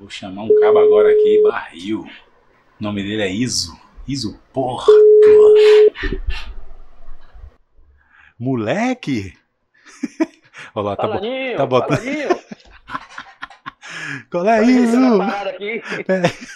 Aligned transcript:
Vou 0.00 0.08
chamar 0.08 0.42
um 0.44 0.60
cabo 0.60 0.78
agora 0.78 1.10
aqui, 1.12 1.42
barril. 1.44 2.00
O 2.80 2.82
nome 2.82 3.02
dele 3.02 3.22
é 3.22 3.30
Iso. 3.30 3.78
Iso, 4.08 4.40
porra. 4.52 4.86
Moleque! 8.38 9.34
Olha 10.74 10.84
lá, 10.90 10.96
tá, 10.96 11.02
Fala, 11.02 11.14
bo- 11.16 11.20
Ninho, 11.20 11.56
tá 11.56 11.66
botando. 11.66 12.00
Qual 14.30 14.46
é 14.48 14.64
isso? 14.64 15.18
parada 15.18 15.50
aqui. 15.50 15.82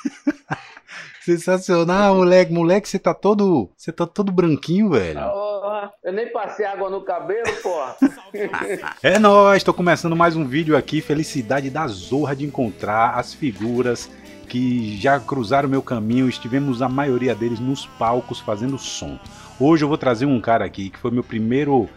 Sensacional, 1.21 2.17
moleque. 2.17 2.53
Moleque, 2.53 2.89
você 2.89 2.99
tá 2.99 3.13
todo. 3.15 3.71
Você 3.77 3.93
tá 3.93 4.07
todo 4.07 4.33
branquinho, 4.33 4.91
velho. 4.91 5.21
Porra, 5.21 5.31
eu 6.05 6.13
nem 6.13 6.31
passei 6.31 6.67
água 6.67 6.91
no 6.91 7.01
cabelo, 7.01 7.51
porra. 7.63 7.97
É 9.03 9.19
nóis, 9.19 9.63
tô 9.63 9.73
começando 9.73 10.15
mais 10.15 10.37
um 10.37 10.45
vídeo 10.45 10.77
aqui. 10.77 11.01
Felicidade 11.01 11.71
da 11.71 11.87
zorra 11.87 12.37
de 12.37 12.45
encontrar 12.45 13.19
as 13.19 13.33
figuras 13.33 14.11
que 14.47 14.99
já 14.99 15.19
cruzaram 15.19 15.67
meu 15.67 15.81
caminho. 15.81 16.29
Estivemos 16.29 16.83
a 16.83 16.89
maioria 16.91 17.35
deles 17.35 17.59
nos 17.59 17.87
palcos 17.87 18.39
fazendo 18.39 18.77
som. 18.77 19.19
Hoje 19.59 19.83
eu 19.83 19.89
vou 19.89 19.97
trazer 19.97 20.27
um 20.27 20.41
cara 20.41 20.67
aqui 20.67 20.91
que 20.91 20.99
foi 20.99 21.11
meu 21.11 21.25
primeiro, 21.25 21.89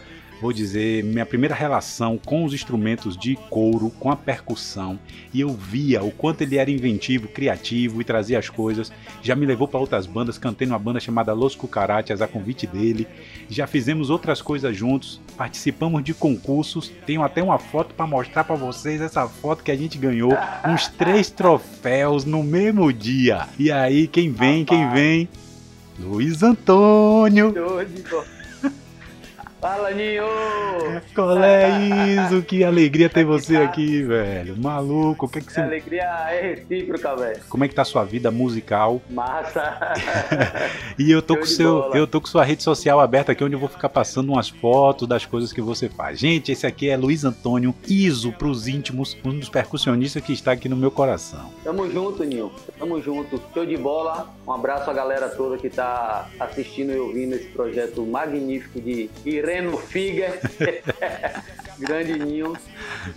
vou 0.42 0.54
dizer, 0.54 1.04
minha 1.04 1.26
primeira 1.26 1.56
relação 1.56 2.18
com 2.18 2.46
os 2.46 2.54
instrumentos 2.54 3.18
de 3.18 3.36
couro, 3.50 3.90
com 4.00 4.12
a 4.12 4.16
percussão. 4.16 5.00
E 5.34 5.42
eu 5.42 5.50
via 5.50 6.04
o 6.04 6.12
quanto 6.12 6.42
ele 6.42 6.58
era 6.58 6.70
inventivo, 6.70 7.28
criativo 7.28 8.02
e 8.02 8.04
trazia 8.04 8.40
as 8.40 8.50
coisas. 8.50 8.92
Já 9.22 9.36
me 9.36 9.46
levou 9.46 9.68
para 9.68 9.80
outras 9.80 10.06
bandas, 10.06 10.38
cantei 10.38 10.68
numa 10.68 10.80
banda 10.80 11.00
chamada 11.00 11.34
Los 11.34 11.56
Cucarachas 11.56 12.22
a 12.22 12.28
convite 12.28 12.68
dele. 12.68 13.08
Já 13.50 13.68
fizemos 13.68 14.10
outras 14.10 14.42
coisas 14.42 14.76
juntos, 14.76 15.20
participamos 15.36 16.04
de 16.04 16.14
concursos. 16.14 16.92
Tenho 17.06 17.24
até 17.24 17.42
uma 17.42 17.58
foto 17.58 17.94
para 17.96 18.08
mostrar 18.08 18.44
para 18.44 18.56
vocês 18.56 19.02
essa 19.02 19.28
foto 19.28 19.64
que 19.64 19.72
a 19.72 19.76
gente 19.76 19.98
ganhou, 19.98 20.34
uns 20.68 20.88
três 20.88 21.30
troféus 21.30 22.26
no 22.26 22.44
mesmo 22.44 22.92
dia. 22.94 23.48
E 23.58 23.72
aí 23.72 24.08
quem 24.08 24.32
vem, 24.32 24.64
quem 24.64 24.90
vem? 24.92 25.30
Luiz 26.00 26.44
Antônio. 26.44 27.54
Fala, 29.68 29.92
Ninho. 29.92 30.24
Qual 31.14 31.44
é 31.44 31.68
isso? 31.82 32.42
Que 32.42 32.64
alegria 32.64 33.10
ter 33.10 33.26
você 33.26 33.58
aqui, 33.58 34.02
velho. 34.02 34.56
Maluco, 34.56 35.26
o 35.26 35.30
que 35.30 35.40
é 35.40 35.42
que 35.42 35.52
você 35.52 35.60
alegria 35.60 36.04
é 36.04 36.56
recíproca, 36.56 37.14
velho. 37.18 37.42
Como 37.50 37.66
é 37.66 37.68
que 37.68 37.76
tá 37.76 37.82
a 37.82 37.86
sua 37.86 38.06
vida 38.06 38.32
musical? 38.32 39.02
Massa. 39.10 39.78
E 40.98 41.12
eu 41.12 41.22
tô 41.22 41.36
Show 41.36 41.42
com 41.42 41.48
seu, 41.48 41.74
bola. 41.82 41.98
eu 41.98 42.08
tô 42.08 42.20
com 42.20 42.26
sua 42.28 42.44
rede 42.44 42.64
social 42.64 43.00
aberta 43.00 43.32
aqui 43.32 43.44
onde 43.44 43.54
eu 43.54 43.60
vou 43.60 43.70
ficar 43.70 43.88
passando 43.90 44.32
umas 44.32 44.50
fotos 44.50 45.08
das 45.08 45.26
coisas 45.26 45.54
que 45.54 45.62
você 45.62 45.88
faz. 45.88 46.18
Gente, 46.18 46.52
esse 46.52 46.66
aqui 46.66 46.90
é 46.90 46.98
Luiz 46.98 47.24
Antônio 47.24 47.76
Iso 47.88 48.32
pros 48.32 48.68
íntimos, 48.68 49.16
um 49.24 49.38
dos 49.38 49.48
percussionistas 49.48 50.24
que 50.24 50.34
está 50.34 50.54
aqui 50.54 50.68
no 50.68 50.76
meu 50.76 50.90
coração. 50.90 51.52
Tamo 51.64 51.88
junto, 51.92 52.24
Ninho. 52.24 52.52
Tamo 52.80 53.00
junto. 53.00 53.40
Show 53.54 53.66
de 53.66 53.78
bola. 53.78 54.34
Um 54.48 54.54
abraço 54.54 54.90
à 54.90 54.94
galera 54.94 55.30
toda 55.30 55.58
que 55.58 55.70
tá 55.70 56.28
assistindo 56.40 56.92
e 56.94 56.98
ouvindo 56.98 57.36
esse 57.36 57.50
projeto 57.50 58.04
magnífico 58.04 58.82
de 58.82 59.10
Ireno 59.58 59.78
Figer. 59.78 60.40
Grande 61.80 62.18
Ninho. 62.18 62.54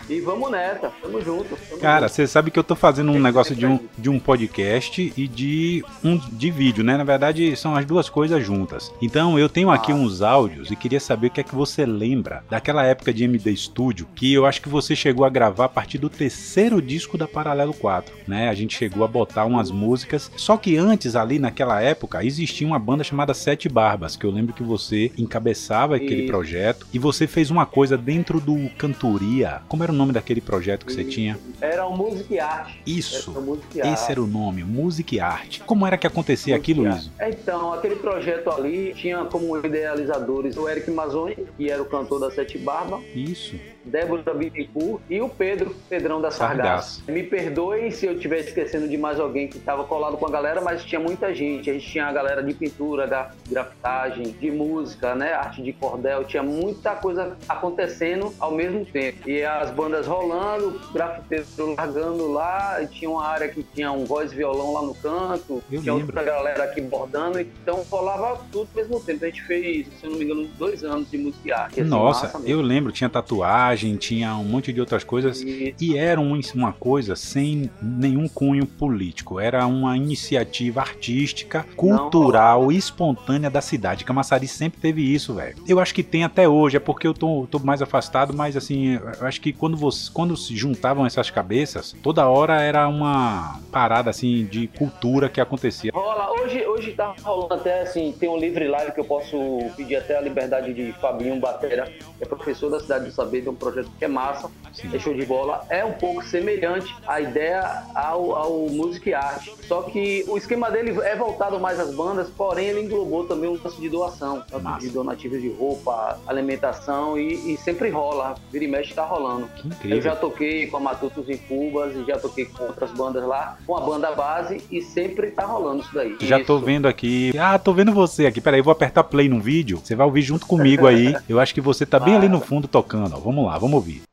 E 0.08 0.20
vamos 0.20 0.50
nessa. 0.50 0.91
Tamo 1.03 1.20
junto. 1.20 1.56
Tamo 1.56 1.80
Cara, 1.80 2.08
você 2.08 2.27
sabe 2.27 2.50
que 2.50 2.58
eu 2.58 2.64
tô 2.64 2.77
fazendo 2.77 3.11
um 3.11 3.14
Tem 3.14 3.22
negócio 3.22 3.56
de 3.56 3.66
um, 3.66 3.78
de 3.97 4.11
um 4.11 4.19
podcast 4.19 5.12
e 5.16 5.27
de 5.27 5.84
um 6.05 6.16
de 6.19 6.50
vídeo, 6.50 6.84
né? 6.84 6.97
Na 6.97 7.05
verdade, 7.05 7.56
são 7.56 7.75
as 7.75 7.84
duas 7.84 8.08
coisas 8.08 8.44
juntas. 8.44 8.92
Então, 9.00 9.38
eu 9.38 9.48
tenho 9.48 9.70
aqui 9.70 9.92
Ah. 9.92 9.94
uns 9.94 10.20
áudios 10.22 10.70
e 10.70 10.77
queria 10.77 11.00
saber 11.00 11.28
o 11.28 11.31
que 11.31 11.41
é 11.41 11.44
que 11.44 11.55
você 11.55 11.86
lembra 11.86 12.44
daquela 12.50 12.84
época 12.84 13.12
de 13.12 13.25
MD 13.25 13.56
Studio, 13.56 14.06
que 14.14 14.33
eu 14.33 14.44
acho 14.47 14.61
que 14.61 14.69
você 14.69 14.94
chegou 14.94 15.25
a 15.25 15.31
gravar 15.31 15.64
a 15.64 15.69
partir 15.69 15.98
do 15.98 16.08
terceiro 16.08 16.81
disco 16.83 17.16
da 17.16 17.27
Paralelo 17.27 17.72
4, 17.75 18.12
né? 18.28 18.48
A 18.48 18.55
gente 18.55 18.77
chegou 18.77 19.05
a 19.05 19.08
botar 19.08 19.44
umas 19.44 19.70
músicas, 19.70 20.31
só 20.36 20.56
que 20.56 20.77
antes 20.77 21.16
ali 21.16 21.38
naquela 21.38 21.81
época 21.81 22.25
existia 22.25 22.66
uma 22.66 22.78
banda 22.78 23.03
chamada 23.03 23.33
Sete 23.34 23.69
Barbas, 23.69 24.16
que 24.16 24.25
eu 24.27 24.31
lembro 24.31 24.53
que 24.53 24.62
você 24.62 25.11
encabeçava 25.16 25.97
aquele 25.97 26.27
projeto 26.27 26.87
e 26.92 26.98
você 26.98 27.27
fez 27.27 27.50
uma 27.50 27.65
coisa 27.66 27.97
dentro 27.97 28.41
do 28.41 28.50
Cantoria. 28.77 29.62
Como 29.69 29.83
era 29.83 29.93
o 29.93 29.94
nome 29.94 30.12
daquele 30.12 30.41
projeto 30.41 30.87
que 30.87 30.93
você 30.93 31.05
tinha? 31.05 31.38
Era 31.61 31.87
um 31.87 31.97
Music 31.97 32.38
Art. 32.38 32.75
Isso. 32.87 33.31
Era 33.31 33.41
Music 33.41 33.81
Art. 33.81 33.93
Esse 33.93 34.12
era 34.12 34.22
o 34.22 34.27
nome, 34.27 34.65
Música 34.65 35.15
e 35.15 35.21
Arte. 35.21 35.62
Como 35.65 35.87
era 35.87 35.97
que 35.97 36.06
acontecia 36.06 36.56
Music 36.56 36.72
aquilo, 36.72 36.87
Art. 36.87 37.03
Luiz? 37.03 37.10
Então, 37.41 37.72
aquele 37.72 37.97
projeto 37.97 38.50
ali 38.50 38.94
tinha 38.94 39.25
como 39.25 39.56
idealizadores 39.59 40.56
o 40.56 40.69
Eric 40.69 40.91
Mazzoni, 40.91 41.37
que 41.56 41.71
era 41.71 41.83
o 41.83 41.87
cantor 41.87 42.21
da 42.21 42.31
Sete 42.31 42.59
Barba, 42.59 43.00
Isso. 43.15 43.56
Débora 43.84 44.34
Bittencourt 44.34 45.00
e 45.08 45.20
o 45.20 45.28
Pedro, 45.28 45.74
Pedrão 45.88 46.20
da. 46.20 46.30
Sargasso. 46.30 47.02
Me 47.08 47.22
perdoe 47.22 47.91
se 47.92 48.06
eu 48.06 48.14
estiver 48.14 48.38
esquecendo 48.41 48.88
de 48.88 48.96
mais 48.96 49.18
alguém 49.18 49.48
que 49.48 49.58
estava 49.58 49.84
colado 49.84 50.16
com 50.16 50.26
a 50.26 50.30
galera, 50.30 50.60
mas 50.60 50.84
tinha 50.84 51.00
muita 51.00 51.34
gente. 51.34 51.70
A 51.70 51.72
gente 51.72 51.88
tinha 51.91 52.06
a 52.06 52.12
galera 52.12 52.42
de 52.42 52.52
pintura, 52.54 53.06
gra- 53.06 53.30
grafitagem, 53.48 54.22
de 54.41 54.50
música, 54.50 55.14
né? 55.14 55.32
Arte 55.32 55.62
de 55.62 55.72
cordel. 55.72 56.24
Tinha 56.24 56.42
muita 56.42 56.94
coisa 56.94 57.36
acontecendo 57.48 58.32
ao 58.38 58.50
mesmo 58.52 58.84
tempo. 58.84 59.28
E 59.28 59.42
as 59.42 59.70
bandas 59.70 60.06
rolando, 60.06 60.80
grafiteiro 60.92 61.47
largando 61.76 62.30
lá, 62.32 62.82
e 62.82 62.86
tinha 62.86 63.10
uma 63.10 63.24
área 63.26 63.48
que 63.48 63.62
tinha 63.62 63.91
um 63.92 64.04
voz 64.04 64.32
e 64.32 64.36
violão 64.36 64.72
lá 64.72 64.82
no 64.82 64.94
canto, 64.94 65.62
Eu 65.70 65.80
tinha 65.80 65.94
lembro. 65.94 66.08
outra 66.08 66.22
galera 66.22 66.64
aqui 66.64 66.80
bordando, 66.80 67.41
então 67.41 67.84
rolava 67.91 68.41
tudo 68.50 68.68
ao 68.74 68.76
mesmo 68.82 69.00
tempo. 69.00 69.24
A 69.24 69.28
gente 69.28 69.42
fez, 69.42 69.86
se 69.98 70.04
eu 70.04 70.10
não 70.10 70.18
me 70.18 70.24
engano, 70.24 70.47
dois 70.58 70.82
anos 70.84 71.10
de 71.10 71.18
música 71.18 71.48
e 71.48 71.52
arte. 71.52 71.80
assim, 71.80 71.91
Nossa, 71.91 72.32
eu 72.44 72.60
lembro, 72.60 72.92
tinha 72.92 73.08
tatuagem, 73.08 73.69
tinha 73.76 74.34
um 74.36 74.44
monte 74.44 74.72
de 74.72 74.81
outras 74.81 75.04
coisas. 75.04 75.41
E- 75.42 75.75
E 75.81 75.97
era 75.97 76.20
um- 76.20 76.38
uma 76.54 76.72
coisa 76.72 77.14
sem 77.16 77.70
nenhum 77.82 78.28
cunho 78.28 78.66
político. 78.66 79.38
Era 79.41 79.66
uma 79.66 79.97
iniciativa 79.97 80.81
artística, 80.81 81.64
cultural, 81.76 82.70
espontânea 82.72 83.50
da 83.50 83.60
cidade. 83.60 84.04
Camaçari 84.04 84.47
sempre 84.48 84.80
teve 84.80 85.03
isso, 85.03 85.34
velho. 85.34 85.56
Eu 85.66 85.78
acho 85.80 85.94
que 85.94 86.03
tem 86.03 86.25
até 86.25 86.48
hoje, 86.48 86.76
é 86.76 86.80
porque 86.80 87.06
eu 87.06 87.14
tô, 87.14 87.47
tô 87.50 87.59
mais 87.59 87.82
afastado, 87.82 88.34
mas 88.34 88.56
assim, 88.56 88.94
eu 89.20 89.26
acho 89.26 89.41
que 89.41 89.53
quando, 89.53 89.76
você, 89.76 90.10
quando 90.12 90.36
se 90.36 90.56
juntavam 90.56 91.06
essas 91.06 91.30
cabeças, 91.30 91.94
toda 92.03 92.26
hora 92.28 92.60
era 92.60 92.88
uma 92.88 93.60
parada 93.70 94.10
assim 94.10 94.44
de 94.47 94.66
cultura 94.66 95.28
que 95.28 95.41
acontecia. 95.41 95.91
Rola, 95.94 96.29
hoje, 96.50 96.66
hoje 96.66 96.93
tá 96.93 97.15
rolando 97.22 97.55
até 97.55 97.83
assim, 97.83 98.15
tem 98.19 98.28
um 98.28 98.37
livre 98.37 98.66
live 98.66 98.93
que 98.93 99.00
eu 99.00 99.05
posso 99.05 99.37
pedir 99.77 99.97
até 99.97 100.16
a 100.16 100.21
liberdade 100.21 100.75
de 100.75 100.93
Fabinho 100.94 101.38
Batera, 101.38 101.84
que 101.87 102.22
é 102.22 102.27
professor 102.27 102.71
da 102.71 102.81
Cidade 102.81 103.05
do 103.05 103.12
Saber, 103.12 103.43
tem 103.43 103.50
um 103.53 103.55
projeto 103.55 103.91
que 103.99 104.05
é 104.05 104.09
massa, 104.09 104.50
Sim. 104.72 104.91
é 104.93 104.99
show 104.99 105.15
de 105.15 105.25
bola, 105.25 105.65
é 105.69 105.84
um 105.84 105.93
pouco 105.93 106.25
semelhante 106.25 106.94
à 107.06 107.21
ideia 107.21 107.84
ao, 107.94 108.34
ao 108.34 108.53
Music 108.69 109.15
Art, 109.15 109.49
só 109.62 109.83
que 109.83 110.25
o 110.28 110.37
esquema 110.37 110.71
dele 110.71 110.99
é 111.03 111.15
voltado 111.15 111.60
mais 111.60 111.78
às 111.78 111.94
bandas, 111.94 112.28
porém 112.31 112.69
ele 112.69 112.81
englobou 112.81 113.25
também 113.27 113.49
um 113.49 113.59
lance 113.62 113.81
de 113.81 113.89
doação, 113.89 114.43
de 114.81 114.89
donativos 114.89 115.41
de 115.41 115.50
roupa, 115.50 116.19
alimentação 116.27 117.19
e, 117.19 117.55
e 117.55 117.56
sempre 117.59 117.91
rola, 117.91 118.34
vira 118.50 118.65
e 118.65 118.69
mexe 118.69 118.93
tá 118.94 119.05
rolando. 119.05 119.49
Eu 119.84 120.00
já 120.00 120.16
toquei 120.16 120.66
com 120.66 120.78
a 120.78 120.81
Matutos 120.81 121.28
em 121.28 121.37
Cubas 121.37 121.94
e 121.94 122.05
já 122.05 122.19
toquei 122.19 122.47
com 122.47 122.65
outras 122.65 122.91
bandas 122.91 123.25
lá, 123.25 123.59
com 123.66 123.77
a 123.77 123.81
banda 123.81 124.10
base 124.12 124.62
e 124.71 124.83
sempre 124.83 125.31
tá 125.31 125.44
rolando 125.44 125.83
isso 125.83 125.94
daí. 125.94 126.16
Já 126.21 126.40
tô 126.47 126.59
vendo 126.59 126.87
aqui. 126.87 127.33
Ah, 127.39 127.59
tô 127.59 127.73
vendo 127.73 127.93
você 127.93 128.27
aqui. 128.27 128.41
Peraí, 128.41 128.61
vou 128.61 128.73
apertar 128.73 129.05
play 129.05 129.28
no 129.28 129.41
vídeo. 129.41 129.81
Você 129.83 129.95
vai 129.95 130.06
ouvir 130.06 130.23
junto 130.23 130.47
comigo 130.47 130.87
aí. 130.87 131.15
Eu 131.28 131.41
acho 131.41 131.55
que 131.55 131.61
você 131.61 131.87
tá 131.87 131.99
bem 131.99 132.17
ali 132.17 132.28
no 132.28 132.41
fundo 132.41 132.69
tocando. 132.69 133.15
Ó. 133.17 133.21
Vamos 133.21 133.47
lá, 133.47 133.59
vamos 133.59 133.75
ouvir. 133.75 134.09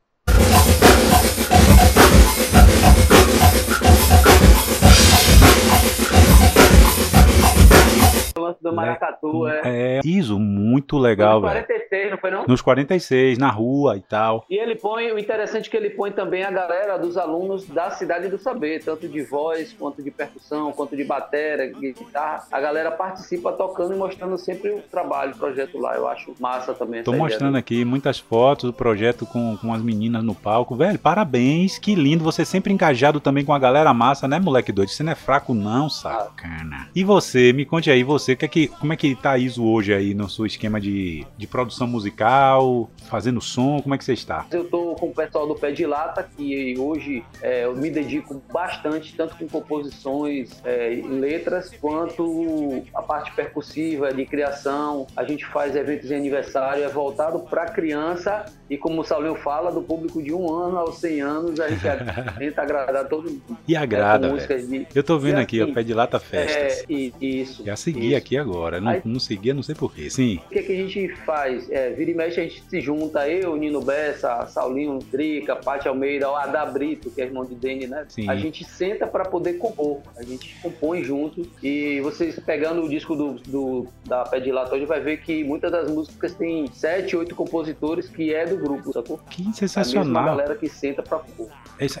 Maracatu 8.86 9.48
é. 9.48 9.60
É, 9.64 10.00
isso, 10.04 10.38
muito 10.38 10.98
legal, 10.98 11.40
velho. 11.40 11.64
46, 11.66 12.10
não 12.10 12.18
foi 12.18 12.30
não? 12.30 12.44
Nos 12.46 12.60
46, 12.60 13.38
na 13.38 13.50
rua 13.50 13.96
e 13.96 14.00
tal. 14.00 14.44
E 14.48 14.56
ele 14.56 14.74
põe, 14.74 15.12
o 15.12 15.18
interessante 15.18 15.68
é 15.68 15.70
que 15.70 15.76
ele 15.76 15.90
põe 15.90 16.10
também 16.10 16.44
a 16.44 16.50
galera 16.50 16.98
dos 16.98 17.16
alunos 17.16 17.66
da 17.66 17.90
Cidade 17.90 18.28
do 18.28 18.38
Saber, 18.38 18.82
tanto 18.82 19.08
de 19.08 19.22
voz, 19.22 19.72
quanto 19.72 20.02
de 20.02 20.10
percussão, 20.10 20.72
quanto 20.72 20.96
de 20.96 21.04
bateria, 21.04 21.72
de 21.72 21.92
guitarra. 21.92 22.44
A 22.50 22.60
galera 22.60 22.90
participa 22.90 23.52
tocando 23.52 23.94
e 23.94 23.96
mostrando 23.96 24.36
sempre 24.38 24.70
o 24.70 24.80
trabalho, 24.82 25.32
o 25.32 25.38
projeto 25.38 25.78
lá. 25.78 25.96
Eu 25.96 26.08
acho 26.08 26.34
massa 26.38 26.74
também. 26.74 27.02
Tô 27.02 27.12
ideia 27.12 27.22
mostrando 27.22 27.52
dele. 27.52 27.58
aqui 27.58 27.84
muitas 27.84 28.18
fotos 28.18 28.70
do 28.70 28.72
projeto 28.72 29.26
com, 29.26 29.56
com 29.56 29.72
as 29.72 29.82
meninas 29.82 30.22
no 30.22 30.34
palco. 30.34 30.74
Velho, 30.74 30.98
parabéns, 30.98 31.78
que 31.78 31.94
lindo. 31.94 32.24
Você 32.24 32.44
sempre 32.44 32.72
engajado 32.72 33.20
também 33.20 33.44
com 33.44 33.52
a 33.52 33.58
galera 33.58 33.92
massa, 33.94 34.26
né, 34.28 34.38
moleque 34.38 34.72
doido? 34.72 34.90
Você 34.90 35.02
não 35.02 35.12
é 35.12 35.14
fraco, 35.14 35.54
não, 35.54 35.88
sacana. 35.88 36.88
E 36.94 37.04
você, 37.04 37.52
me 37.52 37.64
conte 37.64 37.90
aí, 37.90 38.02
você, 38.02 38.32
o 38.32 38.36
que 38.36 38.44
é 38.44 38.48
que. 38.48 38.67
Que, 38.68 38.78
como 38.78 38.92
é 38.92 38.96
que 38.96 39.14
tá 39.14 39.32
a 39.32 39.38
ISO 39.38 39.64
hoje 39.64 39.92
aí 39.92 40.14
no 40.14 40.28
seu 40.28 40.46
esquema 40.46 40.80
de, 40.80 41.26
de 41.36 41.46
produção 41.46 41.86
musical, 41.86 42.90
fazendo 43.08 43.40
som? 43.40 43.80
Como 43.80 43.94
é 43.94 43.98
que 43.98 44.04
você 44.04 44.12
está? 44.12 44.46
Eu 44.50 44.64
tô 44.64 44.94
com 44.94 45.06
o 45.06 45.14
pessoal 45.14 45.46
do 45.46 45.54
Pé 45.54 45.72
de 45.72 45.86
Lata, 45.86 46.28
que 46.36 46.74
hoje 46.78 47.24
é, 47.42 47.64
eu 47.64 47.76
me 47.76 47.90
dedico 47.90 48.40
bastante, 48.52 49.14
tanto 49.16 49.36
com 49.36 49.48
composições 49.48 50.60
é, 50.64 50.94
em 50.94 51.18
letras, 51.18 51.70
quanto 51.80 52.84
a 52.94 53.02
parte 53.02 53.32
percussiva, 53.32 54.12
de 54.12 54.24
criação. 54.26 55.06
A 55.16 55.24
gente 55.24 55.44
faz 55.46 55.74
eventos 55.74 56.08
de 56.08 56.14
aniversário, 56.14 56.84
é 56.84 56.88
voltado 56.88 57.40
para 57.40 57.66
criança 57.66 58.44
e 58.70 58.76
como 58.76 59.00
o 59.00 59.04
Saulinho 59.04 59.34
fala, 59.34 59.72
do 59.72 59.82
público 59.82 60.22
de 60.22 60.32
um 60.32 60.52
ano 60.52 60.78
aos 60.78 60.98
100 60.98 61.20
anos, 61.22 61.60
a 61.60 61.68
gente 61.68 61.80
tenta 62.38 62.62
agradar 62.62 63.08
todo 63.08 63.30
mundo. 63.30 63.58
E 63.66 63.74
agrada, 63.74 64.28
é, 64.28 64.56
de... 64.56 64.86
Eu 64.94 65.02
tô 65.02 65.18
vendo 65.18 65.38
aqui, 65.38 65.60
assim, 65.60 65.70
o 65.70 65.74
Pé 65.74 65.82
de 65.82 65.94
Lata 65.94 66.20
Festas. 66.20 66.84
É, 66.88 67.12
isso. 67.20 67.64
Já 67.64 67.76
segui 67.76 68.08
isso. 68.08 68.16
aqui 68.16 68.36
agora, 68.36 68.57
não, 68.80 68.92
Aí, 68.92 69.02
não 69.04 69.20
seguia, 69.20 69.54
não 69.54 69.62
sei 69.62 69.74
porquê, 69.74 70.10
sim. 70.10 70.40
O 70.46 70.48
que, 70.50 70.58
é 70.58 70.62
que 70.62 70.72
a 70.72 70.76
gente 70.76 71.08
faz? 71.24 71.70
É, 71.70 71.90
vira 71.90 72.10
e 72.10 72.14
mexe, 72.14 72.40
a 72.40 72.42
gente 72.42 72.62
se 72.68 72.80
junta, 72.80 73.28
eu, 73.28 73.56
Nino 73.56 73.80
Bessa, 73.80 74.46
Saulinho 74.46 74.98
Trica, 74.98 75.56
Paty 75.56 75.88
Almeida, 75.88 76.30
o 76.30 76.36
Adá 76.36 76.64
Brito, 76.66 77.10
que 77.10 77.20
é 77.20 77.24
irmão 77.24 77.44
de 77.44 77.54
Dene, 77.54 77.86
né? 77.86 78.06
Sim. 78.08 78.28
A 78.28 78.36
gente 78.36 78.64
senta 78.64 79.06
para 79.06 79.24
poder 79.24 79.54
compor, 79.54 80.00
a 80.16 80.22
gente 80.22 80.56
compõe 80.62 81.02
junto 81.02 81.46
e 81.62 82.00
vocês 82.00 82.38
pegando 82.38 82.82
o 82.82 82.88
disco 82.88 83.14
do, 83.14 83.34
do 83.46 83.86
da 84.06 84.24
Pé 84.24 84.40
de 84.40 84.50
Lata 84.50 84.74
hoje 84.74 84.86
vai 84.86 85.00
ver 85.00 85.18
que 85.18 85.44
muitas 85.44 85.70
das 85.70 85.90
músicas 85.90 86.34
tem 86.34 86.68
sete, 86.72 87.16
oito 87.16 87.34
compositores 87.34 88.08
que 88.08 88.34
é 88.34 88.46
do 88.46 88.56
grupo, 88.56 88.92
sacou? 88.92 89.18
Que 89.30 89.52
sensacional. 89.54 90.22
É 90.22 90.26
a 90.26 90.30
galera 90.30 90.54
que 90.54 90.68
senta 90.68 91.02
pra 91.02 91.18
pôr. 91.18 91.48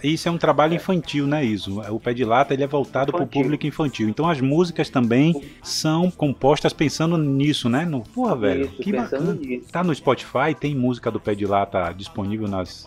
Isso 0.02 0.28
é 0.28 0.30
um 0.30 0.38
trabalho 0.38 0.74
infantil, 0.74 1.26
né, 1.26 1.44
Iso? 1.44 1.80
O 1.80 2.00
Pé 2.00 2.12
de 2.12 2.24
Lata 2.24 2.52
ele 2.54 2.64
é 2.64 2.66
voltado 2.66 3.12
para 3.12 3.22
o 3.22 3.26
público 3.26 3.66
infantil. 3.66 4.08
Então 4.08 4.28
as 4.28 4.40
músicas 4.40 4.90
também 4.90 5.40
são 5.62 6.10
compostas 6.10 6.37
pensando 6.76 7.18
nisso, 7.18 7.68
né? 7.68 7.84
No, 7.84 8.02
porra, 8.02 8.36
velho, 8.36 8.66
Isso, 8.66 8.82
que 8.82 8.92
bacana. 8.92 9.32
Nisso. 9.34 9.70
Tá 9.72 9.82
no 9.82 9.94
Spotify, 9.94 10.54
tem 10.58 10.74
música 10.74 11.10
do 11.10 11.20
Pé 11.20 11.34
de 11.34 11.46
Lata 11.46 11.92
disponível 11.92 12.48
nas, 12.48 12.86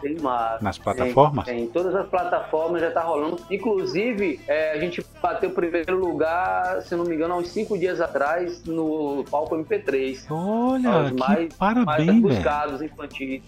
nas 0.62 0.78
plataformas? 0.78 1.46
Tem, 1.46 1.58
tem, 1.58 1.68
todas 1.68 1.94
as 1.96 2.08
plataformas 2.08 2.82
já 2.82 2.92
tá 2.92 3.02
rolando. 3.02 3.38
Inclusive, 3.50 4.40
é, 4.48 4.72
a 4.74 4.80
gente 4.80 5.04
bateu 5.22 5.50
o 5.50 5.54
primeiro 5.54 5.98
lugar, 5.98 6.82
se 6.82 6.96
não 6.96 7.04
me 7.04 7.16
engano, 7.16 7.34
há 7.34 7.38
uns 7.38 7.50
cinco 7.50 7.78
dias 7.78 8.00
atrás, 8.00 8.64
no 8.64 9.24
palco 9.30 9.56
MP3. 9.56 10.26
Olha, 10.30 11.10
que 11.10 11.20
mais, 11.20 11.54
parabéns, 11.56 12.08
mais 12.08 12.22
buscados 12.22 12.82
infantis. 12.82 13.42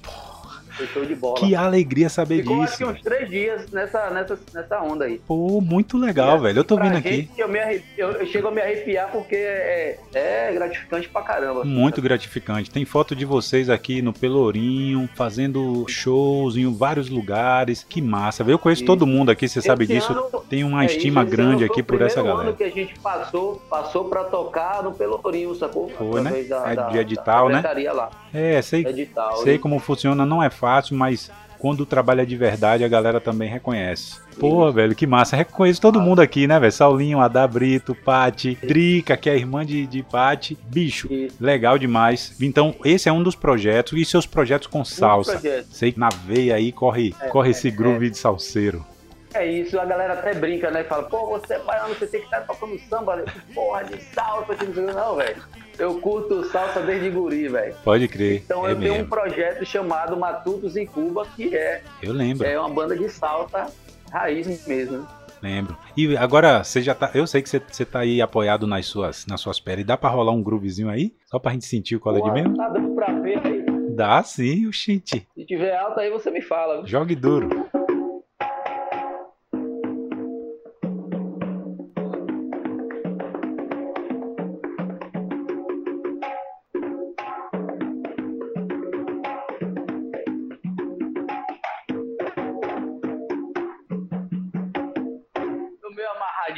Foi 0.76 0.88
show 0.88 1.06
de 1.06 1.16
bola. 1.16 1.40
Que 1.40 1.56
alegria 1.56 2.10
saber 2.10 2.38
Ficou 2.38 2.62
disso. 2.62 2.78
Ficou 2.78 2.94
uns 2.94 3.02
três 3.02 3.30
dias 3.30 3.72
nessa, 3.72 4.10
nessa, 4.10 4.40
nessa 4.54 4.82
onda 4.82 5.06
aí. 5.06 5.22
Pô, 5.28 5.62
muito 5.62 5.98
legal, 5.98 6.40
velho. 6.40 6.60
Eu 6.60 6.64
tô 6.64 6.78
vendo 6.78 6.96
gente, 6.96 7.08
aqui. 7.08 7.30
Eu, 7.38 7.48
me 7.48 7.60
eu, 7.98 8.12
eu, 8.12 8.26
chego 8.28 8.48
a 8.48 8.52
me 8.52 8.62
arrepiar 8.62 9.12
porque 9.12 9.36
é, 9.36 10.00
é 10.14 10.52
gratificante 10.54 11.08
pra 11.10 11.22
caramba. 11.22 11.64
Muito 11.64 12.02
gratificante. 12.02 12.72
Tem 12.72 12.86
foto 12.86 13.16
de 13.16 13.26
vocês 13.26 13.70
aqui 13.70 14.02
no 14.02 14.12
Pelourinho, 14.12 15.08
fazendo 15.16 15.86
shows 15.88 16.58
em 16.58 16.72
vários 16.74 17.10
lugares. 17.10 17.86
Que 17.88 18.02
massa, 18.02 18.44
velho. 18.44 18.56
Eu 18.56 18.60
conheço 18.60 18.82
Isso. 18.82 18.88
todo 18.88 19.06
mundo 19.06 19.30
aqui, 19.30 19.48
você 19.48 19.62
sabe 19.62 19.86
disso. 19.86 20.12
Ano, 20.12 20.44
Tem 20.50 20.64
uma 20.64 20.84
é 20.84 20.88
estima 20.88 21.24
grande 21.24 21.64
aqui 21.64 21.84
por 21.84 22.02
essa 22.02 22.22
galera. 22.22 22.50
ano 22.50 22.58
que 22.58 22.64
a 22.64 22.70
gente 22.70 22.98
passou, 23.00 23.62
passou 23.70 24.06
pra 24.06 24.24
tocar 24.24 24.84
no 24.84 24.94
Pelourinho, 24.94 25.54
sacou? 25.56 25.90
Foi, 25.90 26.22
né? 26.22 26.44
Da, 26.44 26.72
é 26.72 26.92
de 26.92 26.98
edital, 26.98 27.50
né? 27.50 27.62
Lá. 27.94 28.23
É, 28.34 28.62
sei, 28.62 28.86
edital, 28.86 29.38
sei 29.38 29.60
como 29.60 29.80
funciona. 29.80 30.26
Não 30.26 30.42
é 30.42 30.50
fácil, 30.50 30.96
mas 30.96 31.30
quando 31.64 31.80
o 31.80 31.86
trabalho 31.86 32.20
é 32.20 32.26
de 32.26 32.36
verdade, 32.36 32.84
a 32.84 32.88
galera 32.90 33.22
também 33.22 33.48
reconhece. 33.48 34.20
Pô, 34.38 34.70
velho, 34.70 34.94
que 34.94 35.08
massa. 35.08 35.38
Reconheço 35.38 35.80
todo 35.80 36.02
mundo 36.02 36.22
aqui, 36.22 36.46
né, 36.46 36.60
velho? 36.60 36.72
Saulinho, 36.74 37.22
Adá 37.22 37.48
Brito, 37.48 37.96
Pati, 37.96 38.58
Drica, 38.62 39.16
que 39.16 39.30
é 39.30 39.34
a 39.34 39.38
irmã 39.38 39.66
de, 39.66 39.88
de 39.88 40.04
Pati. 40.04 40.58
Bicho, 40.66 41.08
legal 41.40 41.78
demais. 41.78 42.36
Então, 42.42 42.76
esse 42.84 43.08
é 43.08 43.14
um 43.14 43.24
dos 43.24 43.34
projetos. 43.34 43.98
E 43.98 44.04
seus 44.04 44.26
projetos 44.26 44.68
com 44.68 44.84
salsa? 44.84 45.40
Sei 45.70 45.94
que 45.94 46.00
na 46.02 46.10
veia 46.10 46.56
aí 46.56 46.74
corre, 46.74 47.16
é, 47.22 47.28
corre 47.30 47.52
esse 47.52 47.70
é, 47.70 47.72
groove 47.72 48.08
é. 48.08 48.10
de 48.10 48.18
salseiro. 48.18 48.86
É 49.34 49.46
isso, 49.46 49.80
a 49.80 49.86
galera 49.86 50.14
até 50.16 50.34
brinca, 50.34 50.70
né? 50.70 50.84
Fala, 50.84 51.04
pô, 51.04 51.28
você 51.28 51.54
é 51.54 51.60
baiano, 51.60 51.96
você 51.96 52.06
tem 52.08 52.20
que 52.20 52.26
estar 52.26 52.42
tocando 52.42 52.78
samba, 52.90 53.16
né? 53.16 53.24
porra 53.56 53.86
de 53.86 54.04
salsa. 54.14 54.54
Não, 54.94 55.16
velho. 55.16 55.42
Eu 55.78 56.00
curto 56.00 56.44
salsa 56.46 56.82
desde 56.82 57.10
guri, 57.10 57.48
velho. 57.48 57.76
Pode 57.84 58.08
crer. 58.08 58.42
Então 58.46 58.68
é 58.68 58.72
eu 58.72 58.78
mesmo. 58.78 58.94
tenho 58.94 59.06
um 59.06 59.10
projeto 59.10 59.66
chamado 59.66 60.16
Matutos 60.16 60.78
em 60.78 60.86
Cuba, 60.86 61.26
que 61.36 61.56
é. 61.56 61.82
Eu 62.02 62.14
lembro. 62.14 62.46
É 62.46 62.60
uma 62.60 62.70
banda 62.70 62.96
de 62.96 63.10
salsa 63.10 63.68
raiz 64.12 64.68
mesmo. 64.68 65.08
Lembro. 65.42 65.76
E 65.98 66.16
agora, 66.16 66.64
você 66.64 66.82
já 66.82 66.96
tá. 66.96 67.12
Eu 67.14 67.28
sei 67.28 67.42
que 67.42 67.50
você, 67.50 67.60
você 67.60 67.84
tá 67.84 68.00
aí 68.00 68.22
apoiado 68.22 68.66
nas 68.66 68.86
suas, 68.86 69.26
nas 69.26 69.42
suas 69.42 69.60
pernas. 69.60 69.86
Dá 69.86 69.98
pra 69.98 70.10
rolar 70.10 70.32
um 70.32 70.42
groovezinho 70.42 70.90
aí? 70.90 71.14
Só 71.26 71.38
pra 71.38 71.52
gente 71.52 71.66
sentir 71.66 71.98
o 71.98 72.00
cola 72.00 72.22
de 72.22 72.32
mesmo? 72.32 72.56
Tá 72.56 72.70
dando 72.70 72.96
pra 72.96 73.12
ver 73.20 73.40
aí. 73.46 73.66
Dá 73.94 74.24
sim, 74.24 74.66
o 74.66 74.72
shit. 74.72 75.28
Se 75.36 75.46
tiver 75.46 75.76
alto 75.76 76.00
aí, 76.00 76.10
você 76.10 76.32
me 76.32 76.42
fala. 76.42 76.86
Jogue 76.86 77.14
duro. 77.16 77.68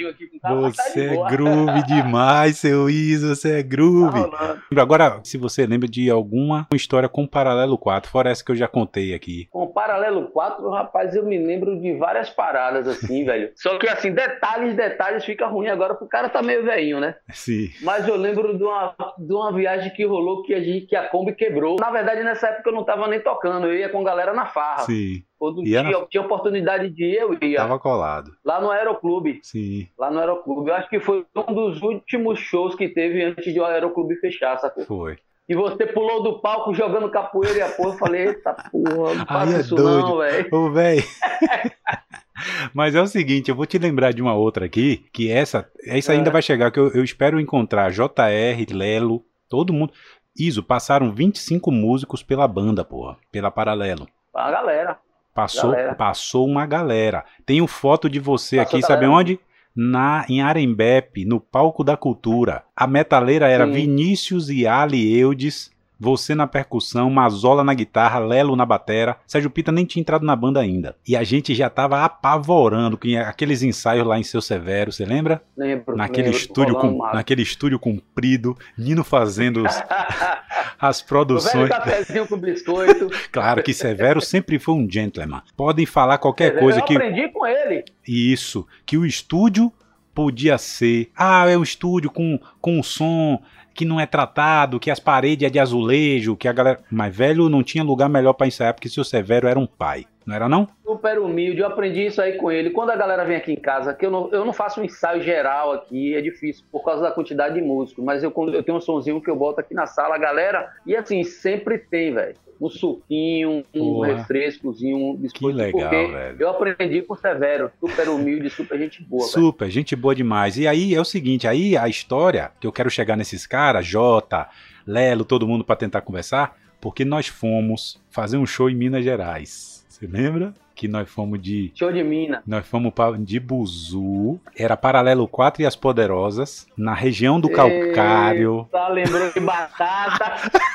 Aqui 0.03 0.27
com 0.27 0.37
o 0.37 0.39
carro. 0.39 0.61
Você 0.61 0.75
tá 0.75 0.93
de 0.93 1.15
é 1.15 1.29
groove 1.29 1.83
demais, 1.83 2.57
seu 2.57 2.89
Iso, 2.89 3.35
você 3.35 3.59
é 3.59 3.63
groove. 3.63 4.29
Tá 4.29 4.57
Agora, 4.77 5.19
se 5.23 5.37
você 5.37 5.65
lembra 5.65 5.87
de 5.87 6.09
alguma 6.09 6.67
história 6.73 7.07
com 7.07 7.27
Paralelo 7.27 7.77
4, 7.77 8.09
fora 8.09 8.29
essa 8.29 8.43
que 8.43 8.51
eu 8.51 8.55
já 8.55 8.67
contei 8.67 9.13
aqui. 9.13 9.47
Com 9.51 9.67
Paralelo 9.67 10.27
4, 10.27 10.69
rapaz, 10.69 11.15
eu 11.15 11.25
me 11.25 11.37
lembro 11.37 11.79
de 11.79 11.97
várias 11.97 12.29
paradas 12.29 12.87
assim, 12.87 13.23
velho. 13.25 13.51
Só 13.55 13.77
que 13.77 13.87
assim, 13.87 14.11
detalhes, 14.11 14.75
detalhes 14.75 15.23
fica 15.23 15.47
ruim 15.47 15.67
agora, 15.67 15.93
porque 15.93 16.05
o 16.05 16.09
cara 16.09 16.29
tá 16.29 16.41
meio 16.41 16.63
velhinho, 16.63 16.99
né? 16.99 17.15
Sim. 17.31 17.69
Mas 17.81 18.07
eu 18.07 18.15
lembro 18.15 18.57
de 18.57 18.63
uma, 18.63 18.95
de 19.17 19.33
uma 19.33 19.53
viagem 19.53 19.91
que 19.93 20.05
rolou 20.05 20.43
que 20.43 20.53
a, 20.53 20.61
gente, 20.61 20.87
que 20.87 20.95
a 20.95 21.07
Kombi 21.07 21.33
quebrou. 21.33 21.77
Na 21.79 21.91
verdade, 21.91 22.23
nessa 22.23 22.47
época 22.47 22.69
eu 22.69 22.73
não 22.73 22.83
tava 22.83 23.07
nem 23.07 23.19
tocando, 23.19 23.67
eu 23.67 23.75
ia 23.75 23.89
com 23.89 24.01
a 24.01 24.03
galera 24.03 24.33
na 24.33 24.45
farra. 24.45 24.83
Sim. 24.83 25.23
Quando 25.53 25.63
tinha, 25.63 25.83
na... 25.83 26.05
tinha 26.07 26.23
oportunidade 26.23 26.89
de 26.89 27.05
ir, 27.05 27.17
eu 27.17 27.37
ia. 27.41 27.57
Tava 27.57 27.79
colado. 27.79 28.31
Lá 28.43 28.59
no 28.59 28.71
Aeroclube. 28.71 29.39
Sim. 29.43 29.87
Lá 29.97 30.09
no 30.09 30.19
Aeroclube. 30.19 30.69
Eu 30.69 30.75
acho 30.75 30.89
que 30.89 30.99
foi 30.99 31.25
um 31.35 31.53
dos 31.53 31.81
últimos 31.81 32.39
shows 32.39 32.75
que 32.75 32.89
teve 32.89 33.23
antes 33.23 33.53
de 33.53 33.59
o 33.59 33.65
Aeroclube 33.65 34.15
fechar, 34.15 34.57
sacou? 34.57 34.85
Foi. 34.85 35.17
E 35.47 35.55
você 35.55 35.85
pulou 35.85 36.23
do 36.23 36.39
palco 36.39 36.73
jogando 36.73 37.09
capoeira 37.09 37.59
e 37.59 37.61
a 37.61 37.69
porra. 37.69 37.89
Eu 37.89 37.97
falei, 37.97 38.27
eita 38.29 38.53
porra, 38.71 39.13
não 39.13 39.25
faça 39.25 39.57
é 39.57 39.59
isso 39.61 39.75
doido. 39.75 40.07
não, 40.07 40.17
velho. 40.17 40.49
Ô, 40.51 40.71
velho. 40.71 41.03
Mas 42.73 42.95
é 42.95 43.01
o 43.01 43.07
seguinte, 43.07 43.49
eu 43.49 43.55
vou 43.55 43.65
te 43.65 43.77
lembrar 43.77 44.11
de 44.11 44.21
uma 44.21 44.33
outra 44.33 44.65
aqui, 44.65 45.05
que 45.13 45.31
essa, 45.31 45.69
essa 45.85 46.11
ainda 46.11 46.29
é. 46.29 46.33
vai 46.33 46.41
chegar, 46.41 46.71
que 46.71 46.79
eu, 46.79 46.91
eu 46.93 47.03
espero 47.03 47.39
encontrar 47.39 47.91
JR, 47.91 48.73
Lelo, 48.73 49.23
todo 49.47 49.71
mundo. 49.71 49.93
Iso, 50.37 50.61
passaram 50.61 51.13
25 51.13 51.71
músicos 51.71 52.21
pela 52.21 52.47
banda, 52.47 52.83
porra, 52.83 53.17
pela 53.31 53.49
Paralelo. 53.49 54.07
A 54.33 54.51
galera. 54.51 54.99
Passou, 55.35 55.75
passou 55.97 56.47
uma 56.47 56.65
galera. 56.65 57.25
Tenho 57.45 57.67
foto 57.67 58.09
de 58.09 58.21
você 58.21 58.55
Passou 58.55 58.77
aqui, 58.77 58.87
sabe 58.87 59.05
onde? 59.05 59.37
Na, 59.75 60.25
em 60.29 60.41
Arembepe, 60.41 61.25
no 61.25 61.41
Palco 61.41 61.83
da 61.83 61.97
Cultura. 61.97 62.63
A 62.73 62.87
metaleira 62.87 63.49
era 63.49 63.65
Sim. 63.65 63.73
Vinícius 63.73 64.49
e 64.49 64.65
Ali 64.65 65.13
Eudes, 65.19 65.74
você 65.99 66.35
na 66.35 66.47
percussão, 66.47 67.09
Mazola 67.09 67.63
na 67.63 67.73
guitarra, 67.73 68.19
Lelo 68.19 68.55
na 68.55 68.65
batera. 68.65 69.17
Sérgio 69.25 69.49
Pita 69.49 69.71
nem 69.71 69.85
tinha 69.85 70.01
entrado 70.01 70.25
na 70.25 70.35
banda 70.35 70.59
ainda. 70.59 70.95
E 71.07 71.15
a 71.15 71.23
gente 71.23 71.53
já 71.55 71.69
tava 71.69 72.03
apavorando 72.03 72.97
com 72.97 73.07
aqueles 73.17 73.63
ensaios 73.63 74.05
lá 74.05 74.19
em 74.19 74.23
Seu 74.23 74.41
Severo, 74.41 74.91
você 74.91 75.05
lembra? 75.05 75.41
Lembro. 75.57 75.95
Naquele 75.95 76.27
lembro, 76.27 76.39
estúdio 76.39 76.75
com, 76.75 76.97
naquele 77.13 77.41
estúdio 77.41 77.79
comprido, 77.79 78.57
Nino 78.77 79.03
fazendo 79.03 79.63
os, 79.63 79.83
as 80.79 81.01
produções. 81.01 81.69
O 81.69 82.27
com 82.27 82.37
biscoito. 82.37 83.09
claro 83.31 83.63
que 83.63 83.73
Severo 83.73 84.21
sempre 84.21 84.59
foi 84.59 84.75
um 84.75 84.89
gentleman. 84.89 85.41
Podem 85.55 85.85
falar 85.85 86.17
qualquer 86.17 86.47
Severo, 86.47 86.63
coisa 86.63 86.79
eu 86.79 86.85
que 86.85 86.93
Eu 86.93 86.97
aprendi 86.97 87.29
com 87.29 87.45
ele. 87.45 87.85
Isso, 88.07 88.67
que 88.85 88.97
o 88.97 89.05
estúdio 89.05 89.71
podia 90.13 90.57
ser, 90.57 91.11
ah, 91.15 91.47
é 91.49 91.57
um 91.57 91.63
estúdio 91.63 92.09
com 92.09 92.39
com 92.61 92.81
som 92.81 93.41
que 93.75 93.85
não 93.85 93.99
é 93.99 94.05
tratado, 94.05 94.79
que 94.79 94.89
as 94.89 94.99
paredes 94.99 95.45
é 95.45 95.51
de 95.51 95.59
azulejo, 95.59 96.37
que 96.37 96.47
a 96.47 96.53
galera. 96.53 96.79
Mas 96.89 97.15
velho 97.15 97.49
não 97.49 97.61
tinha 97.61 97.83
lugar 97.83 98.09
melhor 98.09 98.33
para 98.33 98.47
ensaiar 98.47 98.73
porque 98.73 98.89
seu 98.89 99.03
Severo 99.03 99.47
era 99.47 99.59
um 99.59 99.67
pai. 99.67 100.05
Não 100.25 100.35
era 100.35 100.49
não? 100.49 100.67
Super 100.83 101.19
humilde, 101.19 101.59
eu 101.59 101.67
aprendi 101.67 102.07
isso 102.07 102.19
aí 102.19 102.33
com 102.33 102.51
ele. 102.51 102.71
Quando 102.71 102.89
a 102.89 102.95
galera 102.95 103.23
vem 103.23 103.37
aqui 103.37 103.51
em 103.51 103.59
casa, 103.59 103.93
que 103.93 104.03
eu 104.03 104.09
não, 104.09 104.31
eu 104.31 104.43
não 104.43 104.53
faço 104.53 104.81
um 104.81 104.83
ensaio 104.83 105.21
geral 105.21 105.71
aqui, 105.71 106.15
é 106.15 106.21
difícil 106.21 106.65
por 106.71 106.83
causa 106.83 107.03
da 107.03 107.11
quantidade 107.11 107.53
de 107.53 107.61
músicos, 107.61 108.03
mas 108.03 108.23
eu, 108.23 108.33
eu 108.51 108.63
tenho 108.63 108.79
um 108.79 108.81
sonzinho 108.81 109.21
que 109.21 109.29
eu 109.29 109.35
boto 109.35 109.59
aqui 109.59 109.75
na 109.75 109.85
sala, 109.85 110.15
a 110.15 110.17
galera, 110.17 110.73
e 110.83 110.95
assim, 110.95 111.23
sempre 111.23 111.77
tem, 111.77 112.11
velho. 112.11 112.35
Um 112.59 112.69
suquinho, 112.69 113.63
um 113.73 113.79
Porra. 113.79 114.15
refrescozinho, 114.15 114.97
um 114.97 115.15
biscoito. 115.15 115.57
legal, 115.57 115.89
porque 115.89 116.07
velho. 116.07 116.37
eu 116.39 116.49
aprendi 116.49 117.01
com 117.01 117.13
o 117.13 117.17
Severo, 117.17 117.71
super 117.79 118.09
humilde, 118.09 118.49
super 118.49 118.77
gente 118.79 119.03
boa, 119.03 119.21
velho. 119.21 119.31
Super, 119.33 119.69
gente 119.69 119.95
boa 119.95 120.15
demais. 120.15 120.57
E 120.57 120.67
aí 120.67 120.93
é 120.95 120.99
o 121.01 121.05
seguinte, 121.05 121.47
aí 121.47 121.75
a 121.77 121.87
história 121.87 122.51
que 122.59 122.67
eu 122.67 122.71
quero 122.71 122.89
chegar 122.89 123.15
nesses 123.15 123.45
caras, 123.45 123.85
Jota, 123.85 124.47
Lelo, 124.85 125.25
todo 125.25 125.47
mundo 125.47 125.63
pra 125.63 125.75
tentar 125.75 126.01
conversar, 126.01 126.57
porque 126.79 127.03
nós 127.03 127.27
fomos 127.27 127.99
fazer 128.09 128.37
um 128.37 128.45
show 128.45 128.69
em 128.69 128.75
Minas 128.75 129.03
Gerais. 129.03 129.85
Você 129.87 130.07
lembra? 130.07 130.53
Que 130.75 130.89
nós 130.89 131.09
fomos 131.09 131.41
de 131.41 131.71
Show 131.73 131.89
de 131.89 132.03
mina. 132.03 132.43
nós 132.45 132.67
fomos 132.67 132.91
de 133.19 133.39
Buzu, 133.39 134.37
era 134.57 134.75
Paralelo 134.75 135.25
4 135.25 135.61
e 135.61 135.65
as 135.65 135.73
Poderosas, 135.73 136.67
na 136.77 136.93
região 136.93 137.39
do 137.39 137.49
Calcário. 137.49 138.67
Só 138.69 138.89
lembrou 138.89 139.31
de 139.31 139.39
batata. 139.39 140.35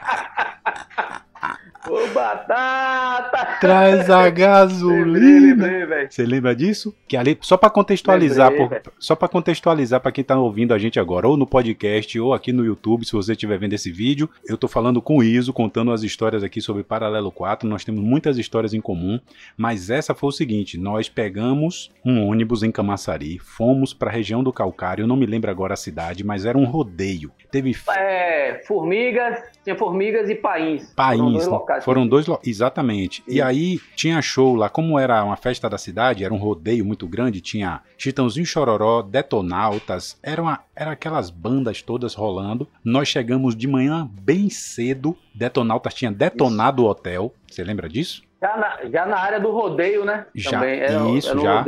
Ô, 1.91 2.07
batata! 2.13 3.57
Traz 3.59 4.09
a 4.09 4.29
gasolina. 4.31 6.07
Você 6.09 6.23
lembra 6.25 6.55
disso? 6.55 6.95
Que 7.07 7.17
ali, 7.17 7.37
só 7.41 7.57
pra 7.57 7.69
contextualizar, 7.69 8.49
Lembrei, 8.51 8.79
por- 8.79 8.93
só 8.97 9.15
para 9.15 9.27
contextualizar 9.27 9.99
pra 9.99 10.11
quem 10.11 10.23
tá 10.23 10.37
ouvindo 10.39 10.73
a 10.73 10.77
gente 10.77 10.99
agora, 10.99 11.27
ou 11.27 11.35
no 11.35 11.45
podcast, 11.45 12.17
ou 12.19 12.33
aqui 12.33 12.53
no 12.53 12.63
YouTube, 12.65 13.05
se 13.05 13.11
você 13.11 13.33
estiver 13.33 13.57
vendo 13.59 13.73
esse 13.73 13.91
vídeo, 13.91 14.29
eu 14.47 14.57
tô 14.57 14.67
falando 14.67 15.01
com 15.01 15.17
o 15.17 15.23
Iso, 15.23 15.51
contando 15.51 15.91
as 15.91 16.03
histórias 16.03 16.43
aqui 16.43 16.61
sobre 16.61 16.83
Paralelo 16.83 17.31
4. 17.31 17.67
Nós 17.67 17.83
temos 17.83 18.01
muitas 18.01 18.37
histórias 18.37 18.73
em 18.73 18.79
comum, 18.81 19.19
mas 19.57 19.89
essa 19.89 20.15
foi 20.15 20.29
o 20.29 20.31
seguinte: 20.31 20.77
nós 20.77 21.09
pegamos 21.09 21.91
um 22.05 22.25
ônibus 22.27 22.63
em 22.63 22.71
Camaçari, 22.71 23.37
fomos 23.39 23.93
pra 23.93 24.09
região 24.09 24.41
do 24.43 24.53
Calcário, 24.53 25.05
não 25.05 25.15
me 25.17 25.25
lembro 25.25 25.51
agora 25.51 25.73
a 25.73 25.77
cidade, 25.77 26.23
mas 26.23 26.45
era 26.45 26.57
um 26.57 26.65
rodeio. 26.65 27.31
Teve 27.51 27.75
É, 27.97 28.61
formigas, 28.65 29.37
tinha 29.63 29.75
formigas 29.75 30.29
e 30.29 30.35
país. 30.35 30.93
país, 30.95 31.19
né? 31.21 31.80
Locais. 31.81 31.85
foram 31.85 32.07
dois 32.07 32.27
lo- 32.27 32.39
exatamente. 32.45 33.23
E 33.27 33.35
Isso. 33.37 33.43
aí 33.43 33.79
tinha 33.95 34.21
show 34.21 34.55
lá, 34.55 34.69
como 34.69 34.97
era 34.97 35.23
uma 35.23 35.35
festa 35.35 35.69
da 35.69 35.77
cidade, 35.77 36.23
era 36.23 36.33
um 36.33 36.37
rodeio 36.37 36.85
muito 36.85 37.07
grande, 37.07 37.41
tinha 37.41 37.81
Chitãozinho 37.97 38.45
Chororó, 38.45 39.01
Detonautas, 39.01 40.17
era, 40.23 40.41
uma, 40.41 40.59
era 40.75 40.91
aquelas 40.91 41.29
bandas 41.29 41.81
todas 41.81 42.13
rolando. 42.13 42.67
Nós 42.83 43.07
chegamos 43.07 43.55
de 43.55 43.67
manhã 43.67 44.09
bem 44.11 44.49
cedo, 44.49 45.15
Detonautas 45.33 45.93
tinha 45.93 46.11
detonado 46.11 46.83
o 46.83 46.87
hotel, 46.87 47.33
você 47.49 47.63
lembra 47.63 47.89
disso? 47.89 48.23
Já 48.41 48.57
na, 48.57 48.89
já 48.89 49.05
na 49.05 49.17
área 49.17 49.39
do 49.39 49.51
rodeio, 49.51 50.03
né? 50.03 50.25
Já, 50.33 50.51
Também 50.51 50.79
era, 50.79 51.09
isso, 51.11 51.29
era 51.29 51.39
já. 51.41 51.65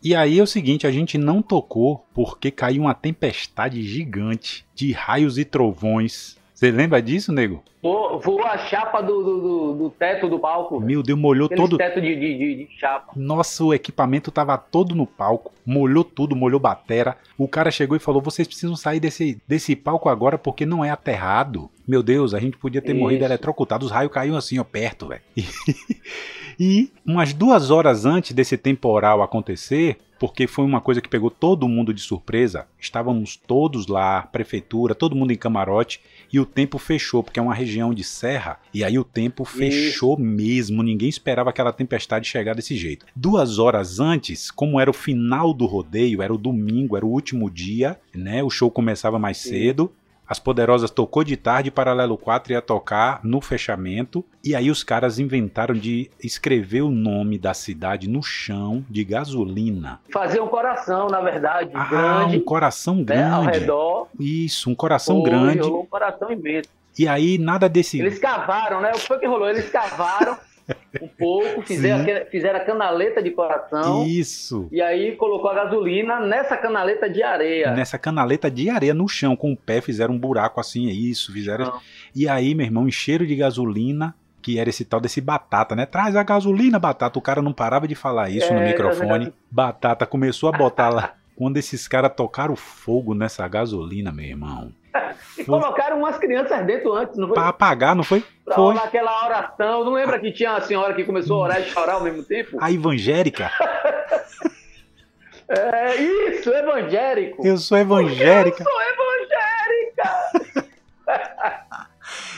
E 0.00 0.14
aí 0.14 0.38
é 0.38 0.42
o 0.42 0.46
seguinte, 0.46 0.86
a 0.86 0.90
gente 0.92 1.18
não 1.18 1.42
tocou 1.42 2.06
porque 2.14 2.48
caiu 2.52 2.82
uma 2.82 2.94
tempestade 2.94 3.82
gigante 3.82 4.64
de 4.72 4.92
raios 4.92 5.36
e 5.36 5.44
trovões. 5.44 6.36
Você 6.62 6.70
lembra 6.70 7.02
disso, 7.02 7.32
nego? 7.32 7.60
Voou, 7.82 8.44
a 8.44 8.56
chapa 8.56 9.00
do, 9.02 9.20
do, 9.20 9.74
do- 9.74 9.90
teto 9.90 10.28
do 10.28 10.38
palco. 10.38 10.78
Meu 10.78 11.02
Deus, 11.02 11.18
molhou 11.18 11.46
Aqueles 11.46 11.60
todo, 11.60 11.76
teto 11.76 12.00
de, 12.00 12.14
de, 12.14 12.38
de- 12.38 12.68
chapa. 12.78 13.12
Nosso 13.16 13.74
equipamento 13.74 14.30
tava 14.30 14.56
todo 14.56 14.94
no 14.94 15.04
palco, 15.04 15.52
molhou 15.66 16.04
tudo, 16.04 16.36
molhou 16.36 16.60
batera. 16.60 17.16
O 17.36 17.48
cara 17.48 17.72
chegou 17.72 17.96
e 17.96 18.00
falou: 18.00 18.22
vocês 18.22 18.46
precisam 18.46 18.76
sair 18.76 19.00
desse, 19.00 19.42
desse 19.44 19.74
palco 19.74 20.08
agora 20.08 20.38
porque 20.38 20.64
não 20.64 20.84
é 20.84 20.90
aterrado. 20.90 21.68
Meu 21.84 22.00
Deus, 22.00 22.32
a 22.32 22.38
gente 22.38 22.56
podia 22.56 22.80
ter 22.80 22.92
Isso. 22.92 23.00
morrido 23.00 23.24
eletrocutado. 23.24 23.84
Os 23.84 23.90
raios 23.90 24.12
caíam 24.12 24.36
assim, 24.36 24.60
ó, 24.60 24.62
perto, 24.64 25.08
velho. 25.08 25.22
E 26.60 26.92
umas 27.04 27.32
duas 27.32 27.70
horas 27.70 28.04
antes 28.04 28.32
desse 28.32 28.56
temporal 28.56 29.22
acontecer, 29.22 29.98
porque 30.18 30.46
foi 30.46 30.64
uma 30.64 30.80
coisa 30.80 31.00
que 31.00 31.08
pegou 31.08 31.30
todo 31.30 31.66
mundo 31.66 31.92
de 31.94 32.00
surpresa, 32.00 32.66
estávamos 32.78 33.36
todos 33.36 33.86
lá, 33.86 34.22
prefeitura, 34.22 34.94
todo 34.94 35.16
mundo 35.16 35.32
em 35.32 35.36
camarote, 35.36 36.00
e 36.32 36.40
o 36.40 36.46
tempo 36.46 36.78
fechou, 36.78 37.22
porque 37.22 37.38
é 37.38 37.42
uma 37.42 37.54
região 37.54 37.92
de 37.92 38.02
serra, 38.02 38.58
e 38.72 38.82
aí 38.82 38.98
o 38.98 39.04
tempo 39.04 39.44
fechou 39.44 40.18
mesmo, 40.18 40.82
ninguém 40.82 41.08
esperava 41.08 41.50
aquela 41.50 41.72
tempestade 41.72 42.28
chegar 42.28 42.54
desse 42.54 42.76
jeito. 42.76 43.06
Duas 43.14 43.58
horas 43.58 44.00
antes, 44.00 44.50
como 44.50 44.80
era 44.80 44.90
o 44.90 44.94
final 44.94 45.52
do 45.52 45.66
rodeio, 45.66 46.22
era 46.22 46.32
o 46.32 46.38
domingo, 46.38 46.96
era 46.96 47.04
o 47.04 47.10
último 47.10 47.50
dia, 47.50 47.98
né? 48.14 48.42
O 48.42 48.50
show 48.50 48.70
começava 48.70 49.18
mais 49.18 49.38
Sim. 49.38 49.50
cedo. 49.50 49.92
As 50.32 50.38
Poderosas 50.38 50.90
tocou 50.90 51.22
de 51.22 51.36
tarde, 51.36 51.70
Paralelo 51.70 52.16
4 52.16 52.54
ia 52.54 52.62
tocar 52.62 53.20
no 53.22 53.38
fechamento. 53.42 54.24
E 54.42 54.54
aí 54.56 54.70
os 54.70 54.82
caras 54.82 55.18
inventaram 55.18 55.74
de 55.74 56.10
escrever 56.24 56.80
o 56.80 56.90
nome 56.90 57.36
da 57.38 57.52
cidade 57.52 58.08
no 58.08 58.22
chão 58.22 58.82
de 58.88 59.04
gasolina. 59.04 60.00
Fazer 60.10 60.40
um 60.40 60.46
coração, 60.48 61.06
na 61.10 61.20
verdade, 61.20 61.70
Ah, 61.74 61.84
grande. 61.84 62.38
um 62.38 62.40
coração 62.40 63.04
né, 63.06 63.30
ao 63.30 63.42
grande. 63.42 63.58
redor. 63.58 64.06
Isso, 64.18 64.70
um 64.70 64.74
coração 64.74 65.20
Foi, 65.20 65.28
grande. 65.30 65.58
rolou 65.60 65.82
um 65.82 65.86
coração 65.86 66.32
imenso. 66.32 66.70
E 66.98 67.06
aí 67.06 67.36
nada 67.36 67.68
desse. 67.68 67.98
Eles 68.00 68.18
cavaram, 68.18 68.80
né? 68.80 68.88
O 68.88 68.94
que 68.94 69.00
foi 69.06 69.18
que 69.18 69.26
rolou? 69.26 69.50
Eles 69.50 69.68
cavaram 69.68 70.38
um 71.00 71.08
pouco, 71.08 71.62
fizeram, 71.62 72.04
Sim. 72.04 72.24
fizeram 72.30 72.58
a 72.58 72.64
canaleta 72.64 73.22
de 73.22 73.30
coração. 73.30 74.06
Isso. 74.06 74.68
E 74.70 74.80
aí 74.80 75.16
colocou 75.16 75.50
a 75.50 75.54
gasolina 75.54 76.20
nessa 76.20 76.56
canaleta 76.56 77.08
de 77.08 77.22
areia. 77.22 77.72
Nessa 77.72 77.98
canaleta 77.98 78.50
de 78.50 78.68
areia 78.70 78.94
no 78.94 79.08
chão, 79.08 79.34
com 79.36 79.52
o 79.52 79.56
pé, 79.56 79.80
fizeram 79.80 80.14
um 80.14 80.18
buraco 80.18 80.60
assim, 80.60 80.88
é 80.88 80.92
isso, 80.92 81.32
fizeram. 81.32 81.66
Não. 81.66 81.80
E 82.14 82.28
aí, 82.28 82.54
meu 82.54 82.66
irmão, 82.66 82.86
encheram 82.88 83.24
de 83.26 83.36
gasolina, 83.36 84.14
que 84.40 84.58
era 84.58 84.68
esse 84.68 84.84
tal 84.84 85.00
desse 85.00 85.20
batata, 85.20 85.74
né? 85.76 85.86
Traz 85.86 86.16
a 86.16 86.22
gasolina, 86.22 86.78
batata. 86.78 87.18
O 87.18 87.22
cara 87.22 87.40
não 87.40 87.52
parava 87.52 87.86
de 87.86 87.94
falar 87.94 88.28
isso 88.30 88.52
no 88.52 88.60
É, 88.60 88.68
microfone. 88.68 89.26
traz 89.26 89.32
Batata 89.50 90.06
começou 90.06 90.48
a 90.48 90.52
botar 90.52 90.88
lá. 90.88 91.14
Quando 91.34 91.56
esses 91.56 91.88
caras 91.88 92.12
tocaram 92.14 92.54
fogo 92.54 93.14
nessa 93.14 93.46
gasolina, 93.48 94.12
meu 94.12 94.24
irmão. 94.26 94.72
E 95.38 95.44
colocaram 95.44 95.98
umas 95.98 96.18
crianças 96.18 96.64
dentro 96.66 96.92
antes, 96.92 97.16
não 97.16 97.26
foi? 97.28 97.34
Pra 97.34 97.48
apagar, 97.48 97.94
não 97.96 98.04
foi? 98.04 98.22
Foi. 98.54 98.74
orar 98.74 98.84
aquela 98.84 99.26
oração. 99.26 99.84
Não 99.84 99.92
lembra 99.92 100.18
que 100.18 100.32
tinha 100.32 100.52
a 100.52 100.60
senhora 100.60 100.94
que 100.94 101.04
começou 101.04 101.40
a 101.40 101.44
orar 101.44 101.60
e 101.60 101.64
chorar 101.64 101.94
ao 101.94 102.02
mesmo 102.02 102.22
tempo? 102.22 102.56
A 102.60 102.70
evangélica. 102.70 103.50
É 105.54 105.96
isso, 105.96 106.48
evangélico. 106.50 107.46
Eu 107.46 107.58
sou 107.58 107.76
evangélica. 107.76 108.62
Eu 108.62 108.70
sou 108.70 108.80
evangélica. 108.80 110.32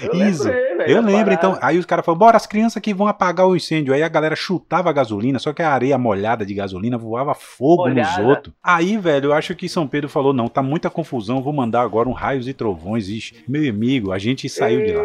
Eu 0.02 0.14
Isso. 0.14 0.44
lembrei, 0.44 0.94
Eu 0.94 1.00
lembro, 1.00 1.24
parada. 1.30 1.34
então. 1.34 1.58
Aí 1.60 1.78
os 1.78 1.86
caras 1.86 2.04
falaram, 2.04 2.18
bora, 2.18 2.36
as 2.36 2.46
crianças 2.46 2.80
que 2.82 2.92
vão 2.94 3.06
apagar 3.06 3.46
o 3.46 3.56
incêndio. 3.56 3.94
Aí 3.94 4.02
a 4.02 4.08
galera 4.08 4.34
chutava 4.36 4.90
a 4.90 4.92
gasolina, 4.92 5.38
só 5.38 5.52
que 5.52 5.62
a 5.62 5.70
areia 5.70 5.96
molhada 5.98 6.44
de 6.44 6.54
gasolina 6.54 6.98
voava 6.98 7.34
fogo 7.34 7.88
Molhada. 7.88 8.18
nos 8.22 8.28
outros. 8.28 8.54
Aí, 8.62 8.96
velho, 8.96 9.26
eu 9.26 9.32
acho 9.32 9.54
que 9.54 9.68
São 9.68 9.86
Pedro 9.86 10.08
falou: 10.08 10.32
não, 10.32 10.48
tá 10.48 10.62
muita 10.62 10.90
confusão, 10.90 11.42
vou 11.42 11.52
mandar 11.52 11.82
agora 11.82 12.08
um 12.08 12.12
raios 12.12 12.48
e 12.48 12.52
trovões. 12.52 13.08
Ixi, 13.08 13.44
meu 13.48 13.68
amigo, 13.70 14.12
a 14.12 14.18
gente 14.18 14.48
saiu 14.48 14.84
de 14.84 14.92
lá. 14.92 15.04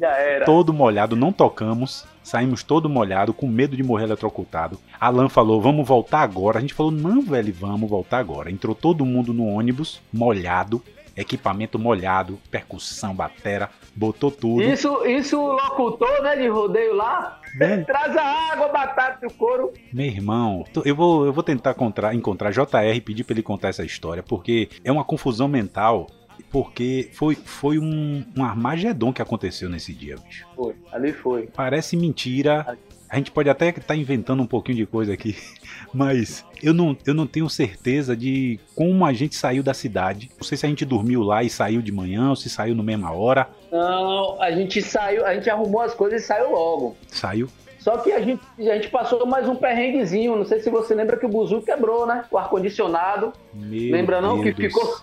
Já 0.00 0.08
era. 0.18 0.44
Todo 0.44 0.72
molhado, 0.72 1.14
não 1.14 1.32
tocamos. 1.32 2.04
Saímos 2.22 2.62
todo 2.62 2.90
molhado, 2.90 3.32
com 3.32 3.46
medo 3.46 3.74
de 3.76 3.82
morrer 3.82 4.04
eletrocutado. 4.04 4.78
Alan 5.00 5.28
falou: 5.28 5.60
vamos 5.62 5.86
voltar 5.86 6.20
agora. 6.20 6.58
A 6.58 6.60
gente 6.60 6.74
falou: 6.74 6.92
não, 6.92 7.22
velho, 7.22 7.52
vamos 7.58 7.88
voltar 7.88 8.18
agora. 8.18 8.50
Entrou 8.50 8.74
todo 8.74 9.06
mundo 9.06 9.32
no 9.32 9.46
ônibus, 9.46 10.00
molhado, 10.12 10.82
equipamento 11.18 11.78
molhado, 11.78 12.38
percussão, 12.50 13.14
batera, 13.14 13.68
botou 13.94 14.30
tudo. 14.30 14.62
Isso, 14.62 15.04
isso 15.04 15.38
o 15.38 15.52
locutor, 15.52 16.22
né, 16.22 16.36
de 16.36 16.46
rodeio 16.46 16.94
lá, 16.94 17.40
Velho, 17.56 17.84
traz 17.84 18.16
a 18.16 18.52
água, 18.52 18.68
batata 18.68 19.18
e 19.24 19.26
o 19.26 19.32
couro. 19.32 19.72
Meu 19.92 20.06
irmão, 20.06 20.64
eu 20.84 20.94
vou, 20.94 21.26
eu 21.26 21.32
vou 21.32 21.42
tentar 21.42 21.72
encontrar, 21.72 22.14
encontrar 22.14 22.52
JR 22.52 22.94
e 22.94 23.00
pedir 23.00 23.24
pra 23.24 23.34
ele 23.34 23.42
contar 23.42 23.68
essa 23.68 23.84
história, 23.84 24.22
porque 24.22 24.68
é 24.84 24.92
uma 24.92 25.04
confusão 25.04 25.48
mental, 25.48 26.06
porque 26.50 27.10
foi, 27.12 27.34
foi 27.34 27.78
um, 27.78 28.24
um 28.36 28.44
Armagedon 28.44 29.12
que 29.12 29.20
aconteceu 29.20 29.68
nesse 29.68 29.92
dia, 29.92 30.16
bicho. 30.16 30.46
Foi, 30.54 30.74
ali 30.92 31.12
foi. 31.12 31.48
Parece 31.48 31.96
mentira. 31.96 32.78
A 33.10 33.16
gente 33.16 33.30
pode 33.30 33.48
até 33.48 33.70
estar 33.70 33.96
inventando 33.96 34.42
um 34.42 34.46
pouquinho 34.46 34.76
de 34.76 34.86
coisa 34.86 35.12
aqui, 35.12 35.36
mas 35.92 36.44
eu 36.62 36.74
não, 36.74 36.96
eu 37.06 37.14
não 37.14 37.26
tenho 37.26 37.48
certeza 37.48 38.16
de 38.16 38.60
como 38.74 39.04
a 39.04 39.12
gente 39.12 39.34
saiu 39.34 39.62
da 39.62 39.72
cidade. 39.72 40.30
Não 40.36 40.44
sei 40.44 40.58
se 40.58 40.66
a 40.66 40.68
gente 40.68 40.84
dormiu 40.84 41.22
lá 41.22 41.42
e 41.42 41.48
saiu 41.48 41.80
de 41.80 41.90
manhã 41.90 42.30
ou 42.30 42.36
se 42.36 42.50
saiu 42.50 42.74
na 42.74 42.82
mesma 42.82 43.12
hora. 43.12 43.48
Não, 43.72 44.40
a 44.40 44.50
gente 44.50 44.82
saiu, 44.82 45.24
a 45.24 45.34
gente 45.34 45.48
arrumou 45.48 45.80
as 45.80 45.94
coisas 45.94 46.22
e 46.22 46.26
saiu 46.26 46.52
logo. 46.52 46.96
Saiu. 47.08 47.48
Só 47.78 47.96
que 47.98 48.12
a 48.12 48.20
gente, 48.20 48.42
a 48.58 48.74
gente 48.74 48.90
passou 48.90 49.24
mais 49.24 49.48
um 49.48 49.54
perrenguezinho. 49.54 50.36
Não 50.36 50.44
sei 50.44 50.60
se 50.60 50.68
você 50.68 50.94
lembra 50.94 51.16
que 51.16 51.24
o 51.24 51.28
buzu 51.28 51.62
quebrou, 51.62 52.06
né? 52.06 52.24
O 52.30 52.36
ar-condicionado. 52.36 53.32
Lembra 53.54 54.20
não? 54.20 54.42
Que 54.42 54.52
Deus. 54.52 54.74
ficou, 54.74 54.94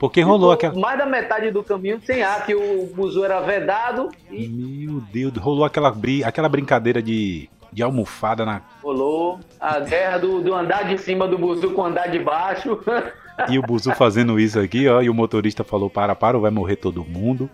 Porque 0.00 0.22
rolou 0.22 0.50
aquela. 0.50 0.74
mais 0.74 0.98
da 0.98 1.04
metade 1.04 1.50
do 1.50 1.62
caminho 1.62 2.00
sem 2.02 2.22
ar, 2.22 2.46
que 2.46 2.54
o 2.54 2.86
buzu 2.86 3.22
era 3.22 3.38
vedado 3.40 4.08
e 4.30 4.48
Meu 4.48 4.98
Deus, 5.12 5.36
rolou 5.36 5.62
aquela, 5.62 5.90
bri... 5.90 6.24
aquela 6.24 6.48
brincadeira 6.48 7.02
de, 7.02 7.50
de 7.70 7.82
almofada 7.82 8.46
na. 8.46 8.62
rolou. 8.82 9.38
A 9.60 9.78
guerra 9.78 10.16
do, 10.16 10.40
do 10.40 10.54
andar 10.54 10.84
de 10.88 10.96
cima 10.96 11.28
do 11.28 11.36
buzu 11.36 11.72
com 11.72 11.82
o 11.82 11.84
andar 11.84 12.06
de 12.06 12.18
baixo. 12.18 12.80
E 13.48 13.58
o 13.58 13.62
Buzu 13.62 13.92
fazendo 13.94 14.38
isso 14.38 14.58
aqui, 14.58 14.86
ó. 14.88 15.00
E 15.00 15.08
o 15.08 15.14
motorista 15.14 15.64
falou: 15.64 15.88
para, 15.88 16.14
para, 16.14 16.38
vai 16.38 16.50
morrer 16.50 16.76
todo 16.76 17.04
mundo. 17.04 17.48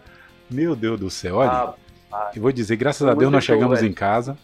Meu 0.50 0.75
Deus 0.75 0.99
do 0.99 1.11
céu, 1.11 1.37
olha. 1.37 1.75
Ah, 2.12 2.31
eu 2.35 2.43
vou 2.43 2.50
dizer, 2.53 2.76
graças 2.76 3.07
a 3.07 3.15
Deus 3.15 3.31
nós 3.31 3.45
show, 3.45 3.55
chegamos 3.55 3.81
velho. 3.81 3.91
em 3.91 3.95
casa. 3.95 4.38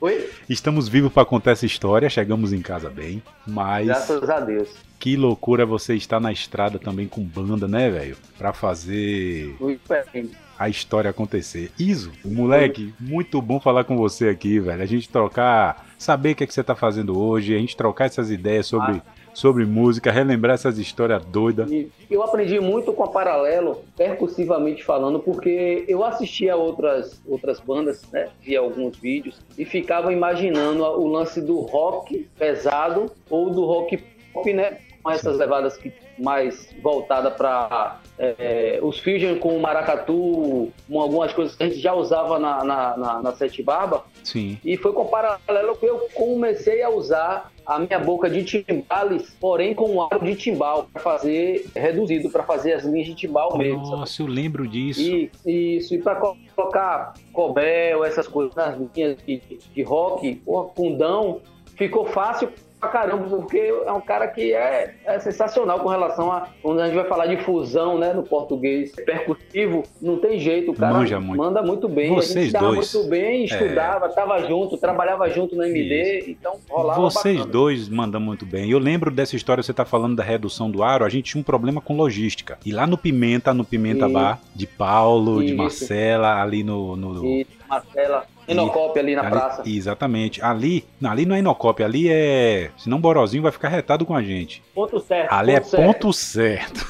Oi? 0.00 0.30
Estamos 0.48 0.88
vivos 0.88 1.12
para 1.12 1.24
contar 1.24 1.52
essa 1.52 1.66
história, 1.66 2.08
chegamos 2.08 2.52
em 2.52 2.60
casa 2.60 2.88
bem, 2.90 3.22
mas. 3.46 3.86
Graças 3.86 4.30
a 4.30 4.40
Deus. 4.40 4.68
Que 4.98 5.16
loucura 5.16 5.66
você 5.66 5.94
estar 5.94 6.20
na 6.20 6.32
estrada 6.32 6.78
também 6.78 7.06
com 7.06 7.22
banda, 7.22 7.68
né, 7.68 7.90
velho? 7.90 8.16
Pra 8.38 8.52
fazer. 8.52 9.56
Muito 9.60 9.80
bem 9.88 10.30
a 10.58 10.68
história 10.68 11.10
acontecer. 11.10 11.70
Iso, 11.78 12.12
moleque, 12.24 12.94
muito 12.98 13.40
bom 13.42 13.60
falar 13.60 13.84
com 13.84 13.96
você 13.96 14.28
aqui, 14.28 14.58
velho. 14.58 14.82
A 14.82 14.86
gente 14.86 15.08
trocar, 15.08 15.86
saber 15.98 16.32
o 16.32 16.34
que, 16.34 16.44
é 16.44 16.46
que 16.46 16.54
você 16.54 16.64
tá 16.64 16.74
fazendo 16.74 17.18
hoje, 17.18 17.54
a 17.54 17.58
gente 17.58 17.76
trocar 17.76 18.06
essas 18.06 18.30
ideias 18.30 18.66
sobre, 18.66 18.92
ah. 18.92 19.02
Sobre 19.36 19.66
música, 19.66 20.10
relembrar 20.10 20.54
essas 20.54 20.78
histórias 20.78 21.22
doidas. 21.26 21.70
Eu 22.10 22.22
aprendi 22.22 22.58
muito 22.58 22.90
com 22.94 23.04
a 23.04 23.08
Paralelo, 23.08 23.82
percussivamente 23.94 24.82
falando, 24.82 25.20
porque 25.20 25.84
eu 25.86 26.02
assistia 26.02 26.56
outras, 26.56 27.20
outras 27.28 27.60
bandas, 27.60 28.02
né? 28.10 28.30
Via 28.40 28.60
alguns 28.60 28.96
vídeos 28.96 29.38
e 29.58 29.66
ficava 29.66 30.10
imaginando 30.10 30.82
o 30.82 31.06
lance 31.06 31.42
do 31.42 31.60
rock 31.60 32.26
pesado 32.38 33.12
ou 33.28 33.50
do 33.50 33.66
rock 33.66 33.98
pop, 34.32 34.50
né? 34.54 34.78
Com 35.02 35.10
essas 35.10 35.36
levadas 35.36 35.76
que 35.76 35.92
mais 36.18 36.74
voltada 36.82 37.30
para 37.30 38.00
é, 38.18 38.78
os 38.82 38.98
fusion 38.98 39.38
com 39.38 39.54
o 39.54 39.60
maracatu, 39.60 40.72
com 40.88 40.98
algumas 40.98 41.34
coisas 41.34 41.54
que 41.54 41.62
a 41.62 41.68
gente 41.68 41.78
já 41.78 41.92
usava 41.92 42.38
na, 42.38 42.64
na, 42.64 42.96
na, 42.96 43.22
na 43.22 43.32
Sete 43.34 43.62
Barba. 43.62 44.02
Sim. 44.24 44.58
E 44.64 44.78
foi 44.78 44.94
com 44.94 45.06
paralelo 45.06 45.76
que 45.76 45.84
eu 45.84 46.08
comecei 46.14 46.82
a 46.82 46.88
usar 46.88 47.52
a 47.66 47.78
minha 47.78 47.98
boca 47.98 48.30
de 48.30 48.44
timbales, 48.44 49.36
porém 49.40 49.74
com 49.74 49.90
um 49.90 50.02
aro 50.02 50.24
de 50.24 50.36
timbal, 50.36 50.88
para 50.92 51.02
fazer 51.02 51.66
reduzido, 51.74 52.30
para 52.30 52.44
fazer 52.44 52.74
as 52.74 52.84
linhas 52.84 53.08
de 53.08 53.14
timbal 53.14 53.58
mesmo. 53.58 53.82
Nossa, 53.82 54.22
eu 54.22 54.26
lembro 54.26 54.68
disso. 54.68 55.00
E, 55.00 55.30
isso, 55.76 55.94
e 55.94 55.98
para 55.98 56.16
colocar 56.16 57.14
cobel, 57.32 58.04
essas 58.04 58.28
coisas 58.28 58.54
nas 58.54 58.78
linhas 58.78 59.16
de, 59.26 59.40
de 59.74 59.82
rock, 59.82 60.40
o 60.46 60.70
fundão, 60.76 61.40
ficou 61.74 62.06
fácil 62.06 62.50
pra 62.80 62.88
caramba, 62.88 63.24
porque 63.28 63.58
é 63.58 63.92
um 63.92 64.00
cara 64.00 64.28
que 64.28 64.52
é, 64.52 64.94
é, 65.04 65.18
sensacional 65.18 65.80
com 65.80 65.88
relação 65.88 66.30
a 66.30 66.48
quando 66.62 66.80
a 66.80 66.86
gente 66.86 66.94
vai 66.94 67.06
falar 67.06 67.26
de 67.26 67.38
fusão, 67.38 67.98
né, 67.98 68.12
no 68.12 68.22
português 68.22 68.92
percutivo, 68.92 69.82
não 70.00 70.18
tem 70.18 70.38
jeito, 70.38 70.72
o 70.72 70.74
cara 70.74 70.94
Manja 70.94 71.18
muito. 71.18 71.38
manda 71.38 71.62
muito 71.62 71.88
bem, 71.88 72.14
Vocês 72.14 72.54
a 72.54 72.58
gente 72.58 72.74
dois. 72.74 72.94
muito 72.94 73.10
bem, 73.10 73.44
estudava, 73.44 74.06
é... 74.06 74.08
tava 74.10 74.46
junto, 74.46 74.76
trabalhava 74.76 75.28
junto 75.30 75.56
no 75.56 75.64
MD, 75.64 76.18
Isso. 76.18 76.30
então 76.30 76.58
rolava 76.68 77.00
Vocês 77.00 77.36
bacana. 77.36 77.52
dois 77.52 77.88
mandam 77.88 78.20
muito 78.20 78.44
bem. 78.44 78.70
Eu 78.70 78.78
lembro 78.78 79.10
dessa 79.10 79.36
história, 79.36 79.62
você 79.62 79.72
tá 79.72 79.84
falando 79.84 80.16
da 80.16 80.22
redução 80.22 80.70
do 80.70 80.82
aro, 80.82 81.04
a 81.04 81.08
gente 81.08 81.32
tinha 81.32 81.40
um 81.40 81.44
problema 81.44 81.80
com 81.80 81.96
logística. 81.96 82.58
E 82.64 82.72
lá 82.72 82.86
no 82.86 82.98
Pimenta, 82.98 83.54
no 83.54 83.64
Pimenta 83.64 84.08
Bar, 84.08 84.40
de 84.54 84.66
Paulo, 84.66 85.42
Isso. 85.42 85.46
de 85.46 85.54
Marcela, 85.54 86.42
ali 86.42 86.62
no... 86.62 86.96
no... 86.96 87.44
Marcela 87.68 88.26
Inocop 88.48 88.98
ali 88.98 89.14
na 89.14 89.22
ali, 89.22 89.30
praça. 89.30 89.62
Exatamente. 89.66 90.42
Ali, 90.42 90.84
não, 91.00 91.10
ali 91.10 91.26
não 91.26 91.34
é 91.34 91.40
Inocop, 91.40 91.82
ali 91.82 92.08
é. 92.08 92.70
Senão 92.76 93.00
Borozinho 93.00 93.42
vai 93.42 93.52
ficar 93.52 93.68
retado 93.68 94.04
com 94.04 94.14
a 94.14 94.22
gente. 94.22 94.62
Ponto 94.74 95.00
certo. 95.00 95.32
Ali 95.32 95.52
ponto 95.52 95.62
é 95.62 95.68
certo. 95.68 95.84
ponto 95.84 96.12
certo. 96.12 96.86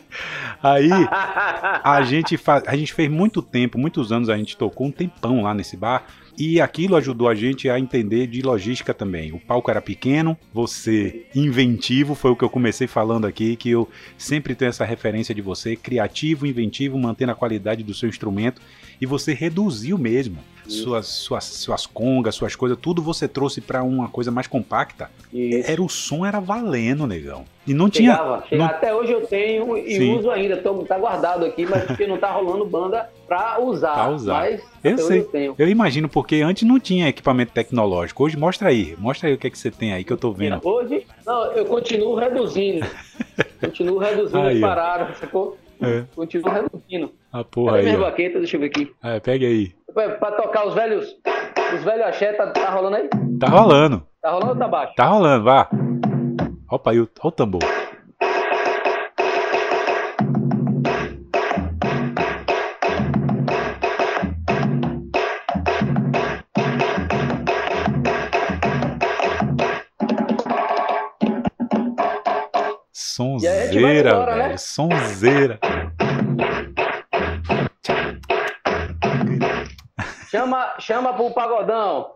Aí 0.62 0.90
a 1.84 2.02
gente, 2.02 2.36
faz, 2.36 2.64
a 2.66 2.76
gente 2.76 2.92
fez 2.92 3.10
muito 3.10 3.40
tempo, 3.42 3.78
muitos 3.78 4.10
anos 4.10 4.28
a 4.28 4.36
gente 4.36 4.56
tocou 4.56 4.86
um 4.86 4.90
tempão 4.90 5.42
lá 5.42 5.54
nesse 5.54 5.76
bar. 5.76 6.04
E 6.38 6.60
aquilo 6.60 6.96
ajudou 6.96 7.28
a 7.28 7.34
gente 7.34 7.70
a 7.70 7.78
entender 7.78 8.26
de 8.26 8.42
logística 8.42 8.92
também. 8.92 9.32
O 9.32 9.40
palco 9.40 9.70
era 9.70 9.80
pequeno, 9.80 10.36
você 10.52 11.24
inventivo, 11.34 12.14
foi 12.14 12.30
o 12.30 12.36
que 12.36 12.44
eu 12.44 12.50
comecei 12.50 12.86
falando 12.86 13.26
aqui, 13.26 13.56
que 13.56 13.70
eu 13.70 13.88
sempre 14.18 14.54
tenho 14.54 14.68
essa 14.68 14.84
referência 14.84 15.34
de 15.34 15.40
você, 15.40 15.76
criativo, 15.76 16.46
inventivo, 16.46 16.98
mantendo 16.98 17.32
a 17.32 17.34
qualidade 17.34 17.82
do 17.82 17.94
seu 17.94 18.06
instrumento, 18.06 18.60
e 19.00 19.06
você 19.06 19.32
reduziu 19.32 19.96
mesmo 19.96 20.38
suas, 20.68 21.06
suas, 21.06 21.44
suas 21.44 21.86
congas, 21.86 22.34
suas 22.34 22.56
coisas, 22.56 22.78
tudo 22.80 23.02
você 23.02 23.26
trouxe 23.28 23.60
para 23.60 23.82
uma 23.82 24.08
coisa 24.08 24.30
mais 24.30 24.46
compacta. 24.46 25.10
Isso. 25.32 25.70
Era 25.70 25.82
o 25.82 25.88
som 25.88 26.24
era 26.24 26.40
valendo, 26.40 27.06
negão. 27.06 27.44
E 27.66 27.74
não 27.74 27.90
chegava, 27.92 28.44
tinha. 28.46 28.58
Não... 28.58 28.66
Até 28.66 28.94
hoje 28.94 29.12
eu 29.12 29.26
tenho 29.26 29.76
e 29.76 29.96
Sim. 29.96 30.18
uso 30.18 30.30
ainda. 30.30 30.56
Tô, 30.56 30.74
tá 30.84 30.96
guardado 30.96 31.44
aqui, 31.44 31.66
mas 31.66 31.84
porque 31.84 32.06
não 32.06 32.16
tá 32.16 32.30
rolando 32.30 32.64
banda 32.64 33.10
pra 33.26 33.60
usar. 33.60 33.94
Pra 33.94 34.10
usar. 34.10 34.34
Mas 34.34 34.62
eu 34.84 34.98
sei. 34.98 35.20
Eu, 35.20 35.24
tenho. 35.24 35.54
eu 35.58 35.68
imagino, 35.68 36.08
porque 36.08 36.36
antes 36.36 36.66
não 36.66 36.78
tinha 36.78 37.08
equipamento 37.08 37.52
tecnológico. 37.52 38.24
Hoje 38.24 38.36
mostra 38.36 38.68
aí. 38.68 38.94
Mostra 38.98 39.28
aí 39.28 39.34
o 39.34 39.38
que 39.38 39.48
é 39.48 39.50
que 39.50 39.58
você 39.58 39.70
tem 39.70 39.92
aí 39.92 40.04
que 40.04 40.12
eu 40.12 40.16
tô 40.16 40.32
vendo. 40.32 40.60
Hoje, 40.62 41.04
não, 41.26 41.52
eu 41.52 41.66
continuo 41.66 42.14
reduzindo. 42.14 42.86
continuo 43.60 43.98
reduzindo 43.98 44.46
aí, 44.46 44.60
pararam, 44.60 45.12
sacou? 45.14 45.58
É. 45.80 46.04
Continuo 46.14 46.50
reduzindo. 46.50 47.12
A 47.32 47.44
porra 47.44 47.72
Cadê 47.72 47.88
aí. 47.88 47.96
Minha 47.96 48.06
baqueta, 48.08 48.38
deixa 48.38 48.56
eu 48.56 48.60
ver 48.60 48.66
aqui. 48.66 48.92
É, 49.02 49.20
pega 49.20 49.46
aí. 49.46 49.72
Pra 49.96 50.30
tocar 50.32 50.66
os 50.66 50.74
velhos. 50.74 51.06
Os 51.74 51.82
velhos 51.82 52.06
axé, 52.06 52.34
tá, 52.34 52.48
tá 52.48 52.68
rolando 52.68 52.96
aí? 52.96 53.08
Tá 53.40 53.46
rolando. 53.46 54.06
Tá 54.20 54.30
rolando 54.30 54.52
ou 54.52 54.58
tá 54.58 54.68
baixo? 54.68 54.94
Tá 54.94 55.06
rolando, 55.06 55.44
vá. 55.44 55.70
Opa 56.70 56.90
aí, 56.90 57.00
olha 57.00 57.08
o 57.22 57.30
tambor. 57.30 57.62
Sonzeira, 72.92 73.74
embora, 74.10 74.34
velho. 74.34 74.48
Né? 74.50 74.56
Sonzeira. 74.58 75.58
Chama, 80.28 80.74
chama 80.80 81.14
pro 81.14 81.30
pagodão. 81.30 82.14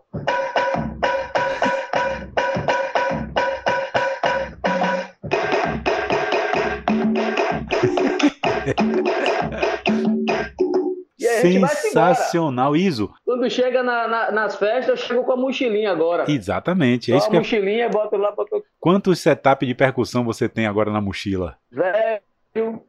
Sensacional, 11.17 12.75
Iso. 12.75 13.11
Quando 13.25 13.49
chega 13.49 13.81
na, 13.81 14.07
na, 14.07 14.31
nas 14.31 14.55
festas, 14.55 14.87
eu 14.89 14.97
chego 14.97 15.23
com 15.23 15.31
a 15.31 15.37
mochilinha 15.37 15.91
agora. 15.91 16.29
Exatamente. 16.29 17.13
É 17.13 17.19
Só 17.19 17.29
a 17.29 17.33
mochilinha, 17.33 17.85
eu... 17.85 17.89
boto 17.89 18.17
lá 18.17 18.31
pra... 18.33 18.45
Quantos 18.79 19.19
setup 19.19 19.65
de 19.65 19.73
percussão 19.73 20.23
você 20.23 20.49
tem 20.49 20.67
agora 20.67 20.91
na 20.91 20.99
mochila? 21.01 21.57
Velho, 21.71 22.81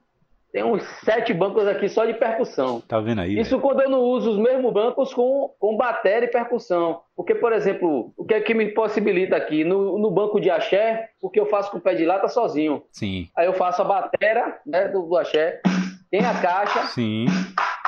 tem 0.53 0.63
uns 0.63 0.83
sete 1.05 1.33
bancos 1.33 1.67
aqui 1.67 1.89
só 1.89 2.05
de 2.05 2.15
percussão. 2.15 2.81
Tá 2.83 3.01
vendo 3.01 3.23
aí? 3.23 3.39
Isso 3.39 3.59
quando 3.59 3.81
eu 3.81 3.91
não 3.91 4.01
uso 4.01 4.33
os 4.33 4.39
mesmos 4.39 4.73
bancos 4.73 5.15
com, 5.15 5.51
com 5.59 5.77
bateria 5.77 6.29
e 6.29 6.31
percussão. 6.31 7.01
Porque, 7.17 7.35
por 7.35 7.53
exemplo, 7.53 8.13
o 8.17 8.25
que 8.25 8.35
é 8.35 8.41
que 8.41 8.55
me 8.55 8.69
possibilita 8.69 9.37
aqui? 9.37 9.65
No, 9.65 9.99
no 9.99 10.11
banco 10.11 10.41
de 10.41 10.51
axé, 10.51 11.09
o 11.23 11.31
que 11.31 11.41
eu 11.41 11.47
faço 11.47 11.71
com 11.71 11.79
o 11.79 11.81
pé 11.81 11.95
de 11.95 12.05
lata 12.05 12.29
sozinho. 12.29 12.83
Sim. 12.93 13.29
Aí 13.37 13.47
eu 13.47 13.55
faço 13.55 13.83
a 13.83 13.85
bateria 13.85 14.59
né, 14.67 14.89
do, 14.89 15.03
do 15.03 15.17
axé, 15.17 15.61
tem 16.11 16.25
a 16.25 16.35
caixa. 16.41 16.87
Sim 16.89 17.27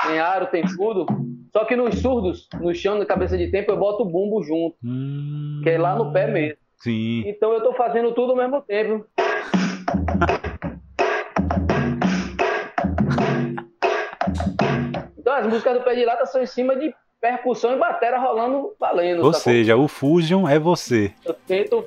tem 0.06 0.18
aro, 0.18 0.46
tem 0.46 0.62
tudo. 0.76 1.06
Só 1.52 1.64
que 1.64 1.76
nos 1.76 2.00
surdos, 2.00 2.48
no 2.60 2.74
chão, 2.74 2.98
na 2.98 3.06
cabeça 3.06 3.38
de 3.38 3.50
tempo, 3.50 3.70
eu 3.70 3.78
boto 3.78 4.02
o 4.02 4.06
bumbo 4.06 4.42
junto. 4.42 4.76
Hum... 4.84 5.60
Que 5.62 5.70
é 5.70 5.78
lá 5.78 5.96
no 5.96 6.12
pé 6.12 6.26
mesmo. 6.26 6.58
Sim. 6.78 7.22
Então 7.26 7.52
eu 7.52 7.62
tô 7.62 7.72
fazendo 7.74 8.12
tudo 8.12 8.32
ao 8.32 8.36
mesmo 8.36 8.60
tempo. 8.62 9.06
então 15.18 15.32
as 15.32 15.46
músicas 15.46 15.74
do 15.74 15.84
pé 15.84 15.94
de 15.94 16.04
lata 16.04 16.26
são 16.26 16.42
em 16.42 16.46
cima 16.46 16.76
de 16.76 16.94
percussão 17.20 17.72
e 17.72 17.78
bateria 17.78 18.18
rolando 18.18 18.74
valendo. 18.78 19.24
Ou 19.24 19.32
seja, 19.32 19.76
o 19.76 19.88
Fusion 19.88 20.48
é 20.48 20.58
você. 20.58 21.12
Eu 21.24 21.34
tento 21.34 21.84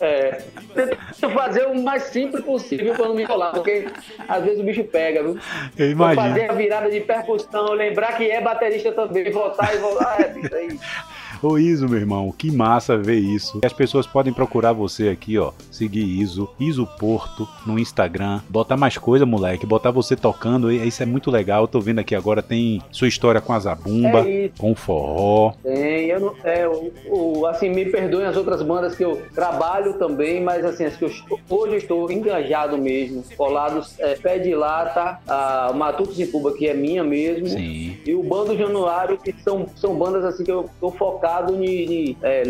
é, 0.00 0.42
tento 0.74 1.30
fazer 1.30 1.66
o 1.66 1.82
mais 1.82 2.04
simples 2.04 2.44
possível 2.44 2.94
para 2.94 3.08
não 3.08 3.14
me 3.14 3.22
enrolar, 3.22 3.52
porque 3.52 3.88
às 4.28 4.44
vezes 4.44 4.60
o 4.60 4.62
bicho 4.62 4.84
pega, 4.84 5.22
viu? 5.22 5.38
Eu 5.76 5.90
imagino. 5.90 6.28
fazer 6.28 6.50
a 6.50 6.54
virada 6.54 6.90
de 6.90 7.00
percussão, 7.00 7.72
lembrar 7.72 8.16
que 8.16 8.30
é 8.30 8.40
baterista 8.40 8.92
também, 8.92 9.30
voltar 9.32 9.74
e 9.74 9.78
voltar, 9.78 10.20
é 10.20 10.38
isso 10.38 10.54
aí. 10.54 10.78
Ô 11.40 11.56
Iso, 11.56 11.88
meu 11.88 12.00
irmão, 12.00 12.32
que 12.36 12.50
massa 12.50 12.96
ver 12.96 13.18
isso. 13.18 13.60
As 13.64 13.72
pessoas 13.72 14.08
podem 14.08 14.32
procurar 14.32 14.72
você 14.72 15.08
aqui, 15.08 15.38
ó. 15.38 15.52
Seguir 15.70 16.04
Iso, 16.04 16.48
Iso 16.58 16.84
Porto 16.98 17.48
no 17.64 17.78
Instagram. 17.78 18.40
Botar 18.48 18.76
mais 18.76 18.98
coisa, 18.98 19.24
moleque. 19.24 19.64
Botar 19.64 19.92
você 19.92 20.16
tocando. 20.16 20.72
Isso 20.72 21.00
é 21.00 21.06
muito 21.06 21.30
legal. 21.30 21.62
Eu 21.62 21.68
tô 21.68 21.80
vendo 21.80 22.00
aqui 22.00 22.14
agora, 22.14 22.42
tem 22.42 22.82
sua 22.90 23.06
história 23.06 23.40
com 23.40 23.52
a 23.52 23.58
Zabumba, 23.60 24.28
é 24.28 24.50
com 24.58 24.72
o 24.72 24.74
forró. 24.74 25.52
Tem, 25.62 26.06
eu 26.06 26.20
não. 26.20 26.34
É, 26.42 26.66
o, 26.66 26.92
o, 27.06 27.46
assim, 27.46 27.68
me 27.68 27.84
perdoem 27.86 28.26
as 28.26 28.36
outras 28.36 28.60
bandas 28.60 28.96
que 28.96 29.04
eu 29.04 29.22
trabalho 29.32 29.94
também, 29.94 30.42
mas 30.42 30.64
assim, 30.64 30.86
as 30.86 30.96
que 30.96 31.04
eu 31.04 31.12
hoje 31.48 31.74
eu 31.74 31.78
estou 31.78 32.10
engajado 32.10 32.76
mesmo. 32.76 33.22
Colados 33.36 33.94
é, 34.00 34.16
Pé 34.16 34.38
de 34.38 34.54
Lata, 34.56 35.20
a 35.28 35.72
Matutos 35.72 36.18
em 36.18 36.26
Cuba, 36.26 36.52
que 36.52 36.66
é 36.66 36.74
minha 36.74 37.04
mesmo. 37.04 37.46
Sim. 37.46 37.96
E 38.04 38.12
o 38.12 38.24
Bando 38.24 38.56
Januário, 38.56 39.18
que 39.18 39.32
são, 39.44 39.66
são 39.76 39.94
bandas 39.94 40.24
assim 40.24 40.42
que 40.42 40.50
eu 40.50 40.68
tô 40.80 40.90
focado 40.90 41.27
focado 41.28 41.62
em, 41.62 42.16
é, 42.22 42.42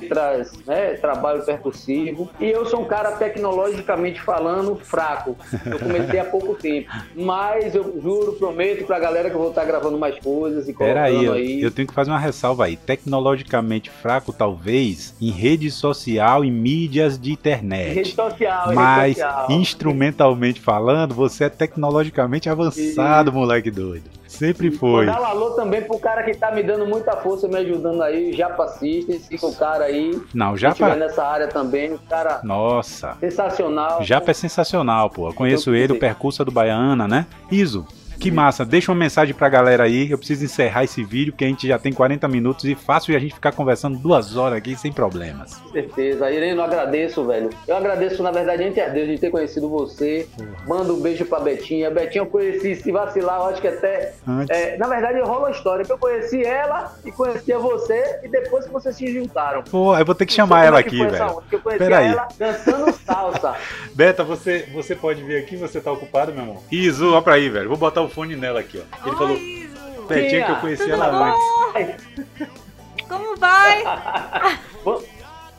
letras, 0.00 0.52
né, 0.66 0.94
trabalho 0.94 1.44
percussivo. 1.44 2.28
E 2.40 2.46
eu 2.46 2.66
sou 2.66 2.80
um 2.80 2.84
cara 2.84 3.12
tecnologicamente 3.12 4.20
falando 4.20 4.76
fraco. 4.76 5.36
Eu 5.64 5.78
comecei 5.78 6.18
há 6.18 6.24
pouco 6.24 6.54
tempo. 6.54 6.90
Mas 7.14 7.74
eu 7.74 8.00
juro, 8.00 8.32
prometo 8.34 8.84
pra 8.84 8.98
galera 8.98 9.30
que 9.30 9.36
eu 9.36 9.40
vou 9.40 9.50
estar 9.50 9.64
gravando 9.64 9.98
mais 9.98 10.18
coisas 10.18 10.68
e 10.68 10.72
Pera 10.72 11.04
aí, 11.04 11.24
eu, 11.24 11.32
aí. 11.32 11.62
Eu 11.62 11.70
tenho 11.70 11.88
que 11.88 11.94
fazer 11.94 12.10
uma 12.10 12.18
ressalva 12.18 12.66
aí. 12.66 12.76
Tecnologicamente 12.76 13.90
fraco, 13.90 14.32
talvez, 14.32 15.14
em 15.20 15.30
rede 15.30 15.70
social 15.70 16.44
e 16.44 16.50
mídias 16.50 17.18
de 17.18 17.32
internet. 17.32 17.94
Rede 17.94 18.14
social, 18.14 18.74
Mas, 18.74 19.16
rede 19.16 19.20
social. 19.20 19.46
instrumentalmente 19.50 20.60
falando, 20.60 21.14
você 21.14 21.44
é 21.44 21.48
tecnologicamente 21.48 22.48
avançado, 22.48 23.32
moleque 23.32 23.70
doido. 23.70 24.16
Sempre 24.26 24.70
foi. 24.70 25.06
Mandar 25.06 25.22
um 25.22 25.24
alô 25.24 25.50
também 25.52 25.80
pro 25.82 25.98
cara 25.98 26.22
que 26.22 26.34
tá 26.34 26.50
me 26.50 26.62
dando 26.62 26.86
muita 26.86 27.16
força, 27.16 27.48
me 27.48 27.56
ajudando 27.56 28.02
aí, 28.02 28.32
Japa 28.32 28.68
Systems, 28.68 29.26
fica 29.26 29.46
o 29.46 29.54
cara 29.54 29.85
aí. 29.86 30.20
Não, 30.34 30.56
Japa. 30.56 30.94
nessa 30.94 31.24
área 31.24 31.48
também, 31.48 31.96
cara. 32.08 32.40
Nossa. 32.42 33.16
Sensacional. 33.20 34.02
Japa 34.02 34.30
é 34.30 34.34
sensacional, 34.34 35.10
pô. 35.10 35.28
Eu 35.28 35.34
conheço 35.34 35.74
ele, 35.74 35.92
o 35.92 35.98
percurso 35.98 36.44
do 36.44 36.50
Baiana, 36.50 37.08
né? 37.08 37.26
Iso, 37.50 37.86
que 38.18 38.30
massa. 38.30 38.64
Deixa 38.64 38.90
uma 38.90 38.98
mensagem 38.98 39.34
pra 39.34 39.48
galera 39.48 39.84
aí. 39.84 40.10
Eu 40.10 40.18
preciso 40.18 40.44
encerrar 40.44 40.84
esse 40.84 41.02
vídeo, 41.04 41.32
porque 41.32 41.44
a 41.44 41.48
gente 41.48 41.66
já 41.66 41.78
tem 41.78 41.92
40 41.92 42.26
minutos 42.28 42.64
e 42.64 42.74
fácil 42.74 43.14
a 43.16 43.18
gente 43.18 43.34
ficar 43.34 43.52
conversando 43.52 43.98
duas 43.98 44.36
horas 44.36 44.58
aqui 44.58 44.76
sem 44.76 44.92
problemas. 44.92 45.54
Com 45.56 45.70
certeza. 45.70 46.30
Irene, 46.30 46.56
eu 46.56 46.64
agradeço, 46.64 47.24
velho. 47.24 47.50
Eu 47.66 47.76
agradeço, 47.76 48.22
na 48.22 48.30
verdade, 48.30 48.64
ante 48.64 48.80
a 48.80 48.88
Deus 48.88 49.08
de 49.08 49.18
ter 49.18 49.30
conhecido 49.30 49.68
você. 49.68 50.28
Manda 50.66 50.92
um 50.92 51.00
beijo 51.00 51.24
pra 51.24 51.40
Betinha. 51.40 51.90
Betinha 51.90 52.22
eu 52.22 52.26
conheci, 52.26 52.76
se 52.76 52.92
vacilar, 52.92 53.40
eu 53.40 53.46
acho 53.46 53.60
que 53.60 53.68
até. 53.68 54.14
É, 54.48 54.76
na 54.76 54.88
verdade, 54.88 55.20
rola 55.20 55.48
a 55.48 55.50
história 55.50 55.84
que 55.84 55.92
eu 55.92 55.98
conheci 55.98 56.42
ela 56.42 56.94
e 57.04 57.12
conhecia 57.12 57.58
você 57.58 58.20
e 58.22 58.28
depois 58.28 58.66
que 58.66 58.72
vocês 58.72 58.96
se 58.96 59.12
juntaram. 59.12 59.62
Pô, 59.62 59.96
eu 59.96 60.04
vou 60.04 60.14
ter 60.14 60.26
que 60.26 60.32
chamar 60.32 60.64
ela 60.64 60.78
aqui, 60.78 60.98
velho. 61.04 61.42
Eu 61.50 61.60
conheci 61.60 61.78
Pera 61.84 62.02
ela 62.02 62.28
dançando 62.38 62.92
salsa. 62.92 63.54
Beta, 63.94 64.24
você, 64.24 64.68
você 64.72 64.94
pode 64.94 65.22
vir 65.22 65.38
aqui? 65.38 65.56
Você 65.56 65.80
tá 65.80 65.90
ocupado, 65.90 66.32
meu 66.32 66.42
irmão? 66.42 66.62
Iso, 66.70 67.14
ó 67.14 67.20
pra 67.20 67.34
aí, 67.34 67.48
velho. 67.48 67.68
Vou 67.68 67.78
botar 67.78 68.02
o 68.02 68.05
fone 68.08 68.36
nela 68.36 68.60
aqui, 68.60 68.78
ó. 68.78 69.06
Ele 69.06 69.10
Oi, 69.10 69.16
falou. 69.16 70.06
Betinha 70.06 70.44
que 70.44 70.52
eu 70.52 70.56
conheci 70.56 70.90
ela 70.90 71.10
bom? 71.10 71.78
antes. 71.78 72.06
Como 73.08 73.36
vai? 73.36 73.82
bom, 74.84 75.02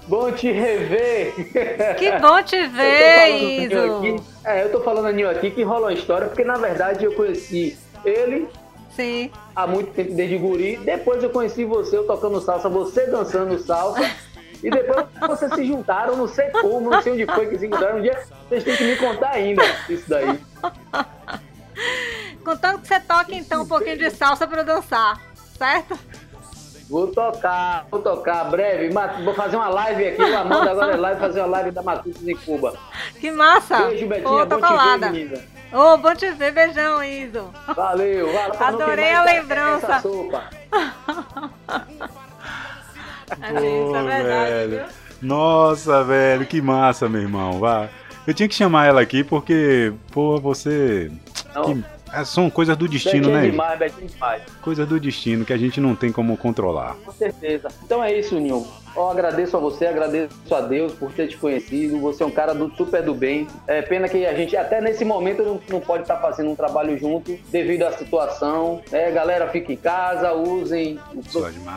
bom 0.08 0.32
te 0.32 0.52
rever. 0.52 1.34
Que 1.98 2.12
bom 2.20 2.42
te 2.44 2.68
ver, 2.68 3.30
Iso. 3.64 4.24
É, 4.44 4.64
eu 4.64 4.72
tô 4.72 4.82
falando 4.82 5.08
a 5.08 5.12
Ninho 5.12 5.30
aqui 5.30 5.52
que 5.52 5.64
rola 5.64 5.88
uma 5.88 5.94
história, 5.94 6.28
porque 6.28 6.44
na 6.44 6.56
verdade 6.56 7.06
eu 7.06 7.14
conheci 7.14 7.78
ele 8.04 8.48
Sim. 8.96 9.32
há 9.56 9.68
muito 9.68 9.92
tempo, 9.92 10.14
desde 10.14 10.38
guri. 10.38 10.78
Depois 10.78 11.24
eu 11.24 11.30
conheci 11.30 11.64
você, 11.66 11.98
eu 11.98 12.06
tocando 12.06 12.40
salsa, 12.42 12.70
você 12.70 13.08
dançando 13.08 13.58
salsa. 13.60 14.10
E 14.64 14.72
depois 14.72 15.06
vocês 15.28 15.54
se 15.54 15.66
juntaram, 15.66 16.16
não 16.16 16.28
sei 16.28 16.50
como, 16.50 16.90
não 16.90 17.02
sei 17.02 17.14
onde 17.14 17.26
foi 17.28 17.48
que 17.48 17.60
se 17.60 17.68
encontraram. 17.68 18.00
Um 18.00 18.02
dia 18.02 18.20
vocês 18.50 18.64
têm 18.64 18.76
que 18.76 18.84
me 18.84 18.96
contar 18.96 19.30
ainda 19.30 19.64
isso 19.88 20.10
daí. 20.10 20.40
Contando 22.48 22.80
que 22.80 22.88
você 22.88 22.98
toca 23.02 23.36
então 23.36 23.64
um 23.64 23.68
pouquinho 23.68 23.98
de 23.98 24.10
salsa 24.10 24.48
pra 24.48 24.62
eu 24.62 24.64
dançar, 24.64 25.20
certo? 25.58 26.00
Vou 26.90 27.08
tocar, 27.08 27.86
vou 27.92 28.00
tocar 28.00 28.46
breve. 28.46 28.90
Vou 29.26 29.34
fazer 29.34 29.58
uma 29.58 29.68
live 29.68 30.08
aqui, 30.08 30.22
o 30.22 30.38
Amanda 30.38 30.72
agora 30.72 30.94
é 30.94 30.96
live, 30.96 31.20
fazer 31.20 31.42
uma 31.42 31.48
live 31.48 31.72
da 31.72 31.84
Matutos 31.84 32.26
em 32.26 32.38
Cuba. 32.38 32.74
Que 33.20 33.32
massa! 33.32 33.88
Beijo, 33.88 34.08
Betinha, 34.08 34.30
Ô, 34.30 34.46
bom 34.46 34.62
colada. 34.62 35.08
te 35.08 35.12
ver, 35.12 35.26
menina. 35.26 35.44
Ô, 35.74 35.94
oh, 35.94 35.98
bom 35.98 36.16
te 36.16 36.32
ver, 36.32 36.54
beijão, 36.54 37.04
Iso. 37.04 37.50
Valeu, 37.76 38.32
valeu. 38.32 38.64
Adorei 38.66 39.12
a 39.12 39.24
lembrança. 39.26 39.96
Essa 39.96 40.00
sopa. 40.00 40.44
é, 43.42 43.50
isso 43.60 43.96
é 43.96 44.04
verdade, 44.04 44.52
velho. 44.52 44.70
viu? 44.70 44.86
Nossa, 45.22 46.02
velho, 46.06 46.46
que 46.46 46.62
massa, 46.62 47.10
meu 47.10 47.24
irmão. 47.24 47.60
Vá. 47.60 47.90
Eu 48.26 48.34
tinha 48.34 48.48
que 48.48 48.56
chamar 48.56 48.86
ela 48.86 49.02
aqui 49.02 49.22
porque, 49.22 49.92
pô, 50.14 50.40
você. 50.40 51.12
Que... 51.66 51.97
é, 52.14 52.24
São 52.24 52.50
coisas 52.50 52.76
do 52.78 52.88
destino, 52.88 53.30
né? 53.30 53.50
demais, 53.50 53.80
Betinha 53.80 54.08
demais. 54.08 54.44
Coisas 54.62 54.88
do 54.88 55.00
destino 55.00 55.46
que 55.46 55.54
a 55.54 55.58
gente 55.58 55.80
não 55.80 55.96
tem 55.96 56.12
como 56.12 56.36
controlar. 56.38 56.96
Com 57.06 57.12
certeza. 57.12 57.70
Então 57.84 58.04
é 58.04 58.18
isso, 58.18 58.40
Ninho. 58.40 58.66
Eu 58.96 59.10
agradeço 59.12 59.56
a 59.56 59.60
você, 59.60 59.86
agradeço 59.86 60.34
a 60.56 60.60
Deus 60.60 60.92
por 60.94 61.12
ter 61.12 61.28
te 61.28 61.38
conhecido. 61.38 62.00
Você 62.00 62.24
é 62.24 62.26
um 62.26 62.32
cara 62.32 62.56
do 62.56 62.76
super 62.76 63.04
do 63.04 63.14
bem. 63.14 63.48
É 63.68 63.82
pena 63.84 64.10
que 64.10 64.26
a 64.26 64.34
gente, 64.34 64.58
até 64.58 64.82
nesse 64.82 65.06
momento, 65.06 65.44
não, 65.44 65.60
não 65.70 65.80
pode 65.80 66.02
estar 66.02 66.18
fazendo 66.18 66.50
um 66.50 66.56
trabalho 66.56 66.98
junto 66.98 67.38
devido 67.52 67.84
à 67.84 67.92
situação. 67.92 68.82
É, 68.92 69.12
galera, 69.12 69.48
fique 69.50 69.74
em 69.74 69.78
casa, 69.78 70.34
usem 70.34 71.00
o 71.14 71.22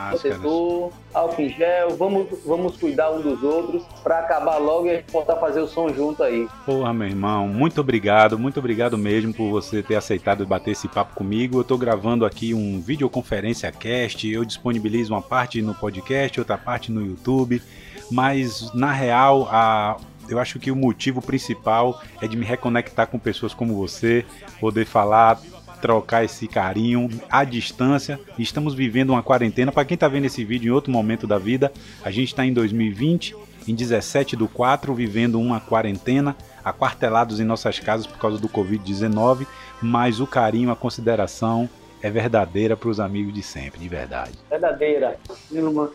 protetor, 0.09 0.91
álcool 1.13 1.41
em 1.41 1.49
gel. 1.49 1.95
Vamos, 1.97 2.27
vamos 2.45 2.77
cuidar 2.77 3.11
um 3.11 3.21
dos 3.21 3.43
outros 3.43 3.83
para 4.03 4.19
acabar 4.19 4.57
logo 4.57 4.87
e 4.87 4.91
a 4.91 4.95
gente 4.95 5.11
voltar 5.11 5.33
a 5.33 5.39
fazer 5.39 5.61
o 5.61 5.67
som 5.67 5.89
junto 5.89 6.23
aí. 6.23 6.47
Porra, 6.65 6.93
meu 6.93 7.07
irmão, 7.07 7.47
muito 7.47 7.81
obrigado, 7.81 8.37
muito 8.37 8.59
obrigado 8.59 8.97
mesmo 8.97 9.33
por 9.33 9.49
você 9.49 9.81
ter 9.81 9.95
aceitado 9.95 10.45
bater 10.45 10.71
esse 10.71 10.87
papo 10.87 11.15
comigo. 11.15 11.59
Eu 11.59 11.63
tô 11.63 11.77
gravando 11.77 12.25
aqui 12.25 12.53
um 12.53 12.79
videoconferência 12.81 13.71
cast, 13.71 14.27
eu 14.27 14.45
disponibilizo 14.45 15.13
uma 15.13 15.21
parte 15.21 15.61
no 15.61 15.73
podcast, 15.73 16.39
outra 16.39 16.57
parte 16.57 16.91
no 16.91 17.05
YouTube, 17.05 17.61
mas 18.09 18.73
na 18.73 18.91
real, 18.91 19.47
a, 19.51 19.97
eu 20.29 20.39
acho 20.39 20.59
que 20.59 20.71
o 20.71 20.75
motivo 20.75 21.21
principal 21.21 22.01
é 22.21 22.27
de 22.27 22.37
me 22.37 22.45
reconectar 22.45 23.07
com 23.07 23.19
pessoas 23.19 23.53
como 23.53 23.75
você, 23.75 24.25
poder 24.59 24.85
falar, 24.85 25.39
trocar 25.81 26.23
esse 26.23 26.47
carinho 26.47 27.09
à 27.29 27.43
distância. 27.43 28.19
Estamos 28.37 28.73
vivendo 28.73 29.09
uma 29.09 29.23
quarentena. 29.23 29.71
Para 29.71 29.83
quem 29.83 29.95
está 29.95 30.07
vendo 30.07 30.25
esse 30.25 30.43
vídeo 30.45 30.69
em 30.69 30.71
outro 30.73 30.91
momento 30.91 31.25
da 31.25 31.37
vida, 31.37 31.73
a 32.05 32.11
gente 32.11 32.27
está 32.27 32.45
em 32.45 32.53
2020, 32.53 33.35
em 33.67 33.75
17 33.75 34.35
do 34.35 34.47
4, 34.47 34.93
vivendo 34.93 35.39
uma 35.39 35.59
quarentena, 35.59 36.35
aquartelados 36.63 37.39
em 37.39 37.43
nossas 37.43 37.79
casas 37.79 38.05
por 38.05 38.17
causa 38.17 38.37
do 38.37 38.47
Covid-19, 38.47 39.47
mas 39.81 40.19
o 40.19 40.27
carinho, 40.27 40.71
a 40.71 40.75
consideração 40.75 41.67
é 42.01 42.09
verdadeira 42.09 42.75
para 42.75 42.89
os 42.89 42.99
amigos 42.99 43.33
de 43.33 43.43
sempre, 43.43 43.79
de 43.79 43.87
verdade. 43.87 44.31
Verdadeira. 44.49 45.17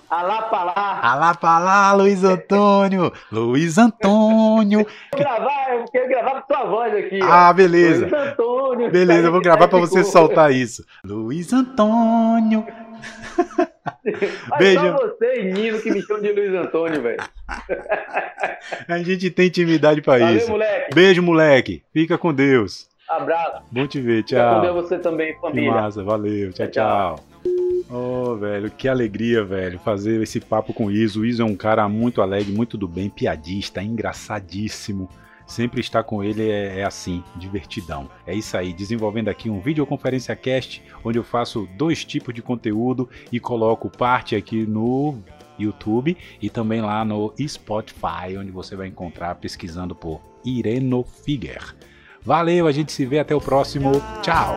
Alá 0.08 0.42
pra 0.42 0.64
lá. 0.64 1.00
Alá 1.02 1.34
pra 1.34 1.58
lá, 1.58 1.92
Luiz 1.94 2.22
Antônio! 2.24 3.12
Luiz 3.30 3.76
Antônio! 3.78 4.86
Eu 5.12 5.18
gravar, 5.18 5.74
eu 5.74 5.84
quero 5.90 6.08
gravar 6.08 6.42
com 6.42 6.54
tua 6.54 6.64
voz 6.66 6.94
aqui. 6.94 7.18
ó. 7.22 7.26
Ah, 7.26 7.52
beleza. 7.52 8.00
Luiz 8.06 8.12
Antônio. 8.12 8.90
Beleza, 8.90 9.28
eu 9.28 9.32
vou 9.32 9.40
gravar 9.40 9.68
para 9.68 9.78
você 9.78 10.04
soltar 10.04 10.52
isso. 10.52 10.84
Luiz 11.04 11.52
Antônio! 11.52 12.64
Mas 14.48 14.58
Beijo. 14.58 14.80
Só 14.80 14.96
você 14.96 15.40
e 15.40 15.52
Nino 15.52 15.80
que 15.80 15.90
me 15.90 16.02
chamam 16.02 16.22
de 16.22 16.32
Luiz 16.32 16.54
Antônio, 16.54 17.02
velho. 17.02 17.22
A 18.88 18.98
gente 18.98 19.30
tem 19.30 19.46
intimidade 19.48 20.00
para 20.02 20.32
isso. 20.32 20.50
moleque. 20.50 20.94
Beijo, 20.94 21.22
moleque. 21.22 21.82
Fica 21.92 22.16
com 22.18 22.32
Deus. 22.32 22.88
Abraço. 23.08 23.62
Bom 23.70 23.86
te 23.86 24.00
ver, 24.00 24.24
Fica 24.24 24.60
tchau. 24.60 24.74
você 24.74 24.98
também, 24.98 25.34
Que 25.34 25.40
família. 25.40 25.70
massa, 25.72 26.02
valeu. 26.02 26.52
Tchau, 26.52 26.66
Tchau, 26.68 27.16
tchau. 27.16 27.24
Oh, 27.88 28.34
velho, 28.36 28.70
que 28.70 28.88
alegria, 28.88 29.44
velho, 29.44 29.78
fazer 29.78 30.20
esse 30.20 30.40
papo 30.40 30.72
com 30.74 30.86
o 30.86 30.90
Iso. 30.90 31.20
O 31.20 31.24
Iso 31.24 31.42
é 31.42 31.44
um 31.44 31.54
cara 31.54 31.88
muito 31.88 32.20
alegre, 32.20 32.52
muito 32.52 32.76
do 32.76 32.88
bem, 32.88 33.08
piadista, 33.08 33.80
engraçadíssimo. 33.82 35.08
Sempre 35.46 35.80
estar 35.80 36.02
com 36.02 36.24
ele 36.24 36.50
é, 36.50 36.80
é 36.80 36.84
assim, 36.84 37.22
divertidão. 37.36 38.10
É 38.26 38.34
isso 38.34 38.56
aí, 38.56 38.72
desenvolvendo 38.72 39.28
aqui 39.28 39.48
um 39.48 39.60
videoconferência 39.60 40.34
cast, 40.34 40.82
onde 41.04 41.18
eu 41.18 41.22
faço 41.22 41.68
dois 41.76 42.04
tipos 42.04 42.34
de 42.34 42.42
conteúdo 42.42 43.08
e 43.30 43.38
coloco 43.38 43.88
parte 43.88 44.34
aqui 44.34 44.66
no 44.66 45.16
YouTube 45.56 46.16
e 46.42 46.50
também 46.50 46.80
lá 46.80 47.04
no 47.04 47.32
Spotify, 47.40 48.36
onde 48.36 48.50
você 48.50 48.74
vai 48.74 48.88
encontrar 48.88 49.36
pesquisando 49.36 49.94
por 49.94 50.20
Ireno 50.44 51.04
Figuer. 51.04 51.76
Valeu, 52.26 52.66
a 52.66 52.72
gente 52.72 52.90
se 52.90 53.06
vê 53.06 53.20
até 53.20 53.36
o 53.36 53.40
próximo. 53.40 54.02
Tchau! 54.20 54.56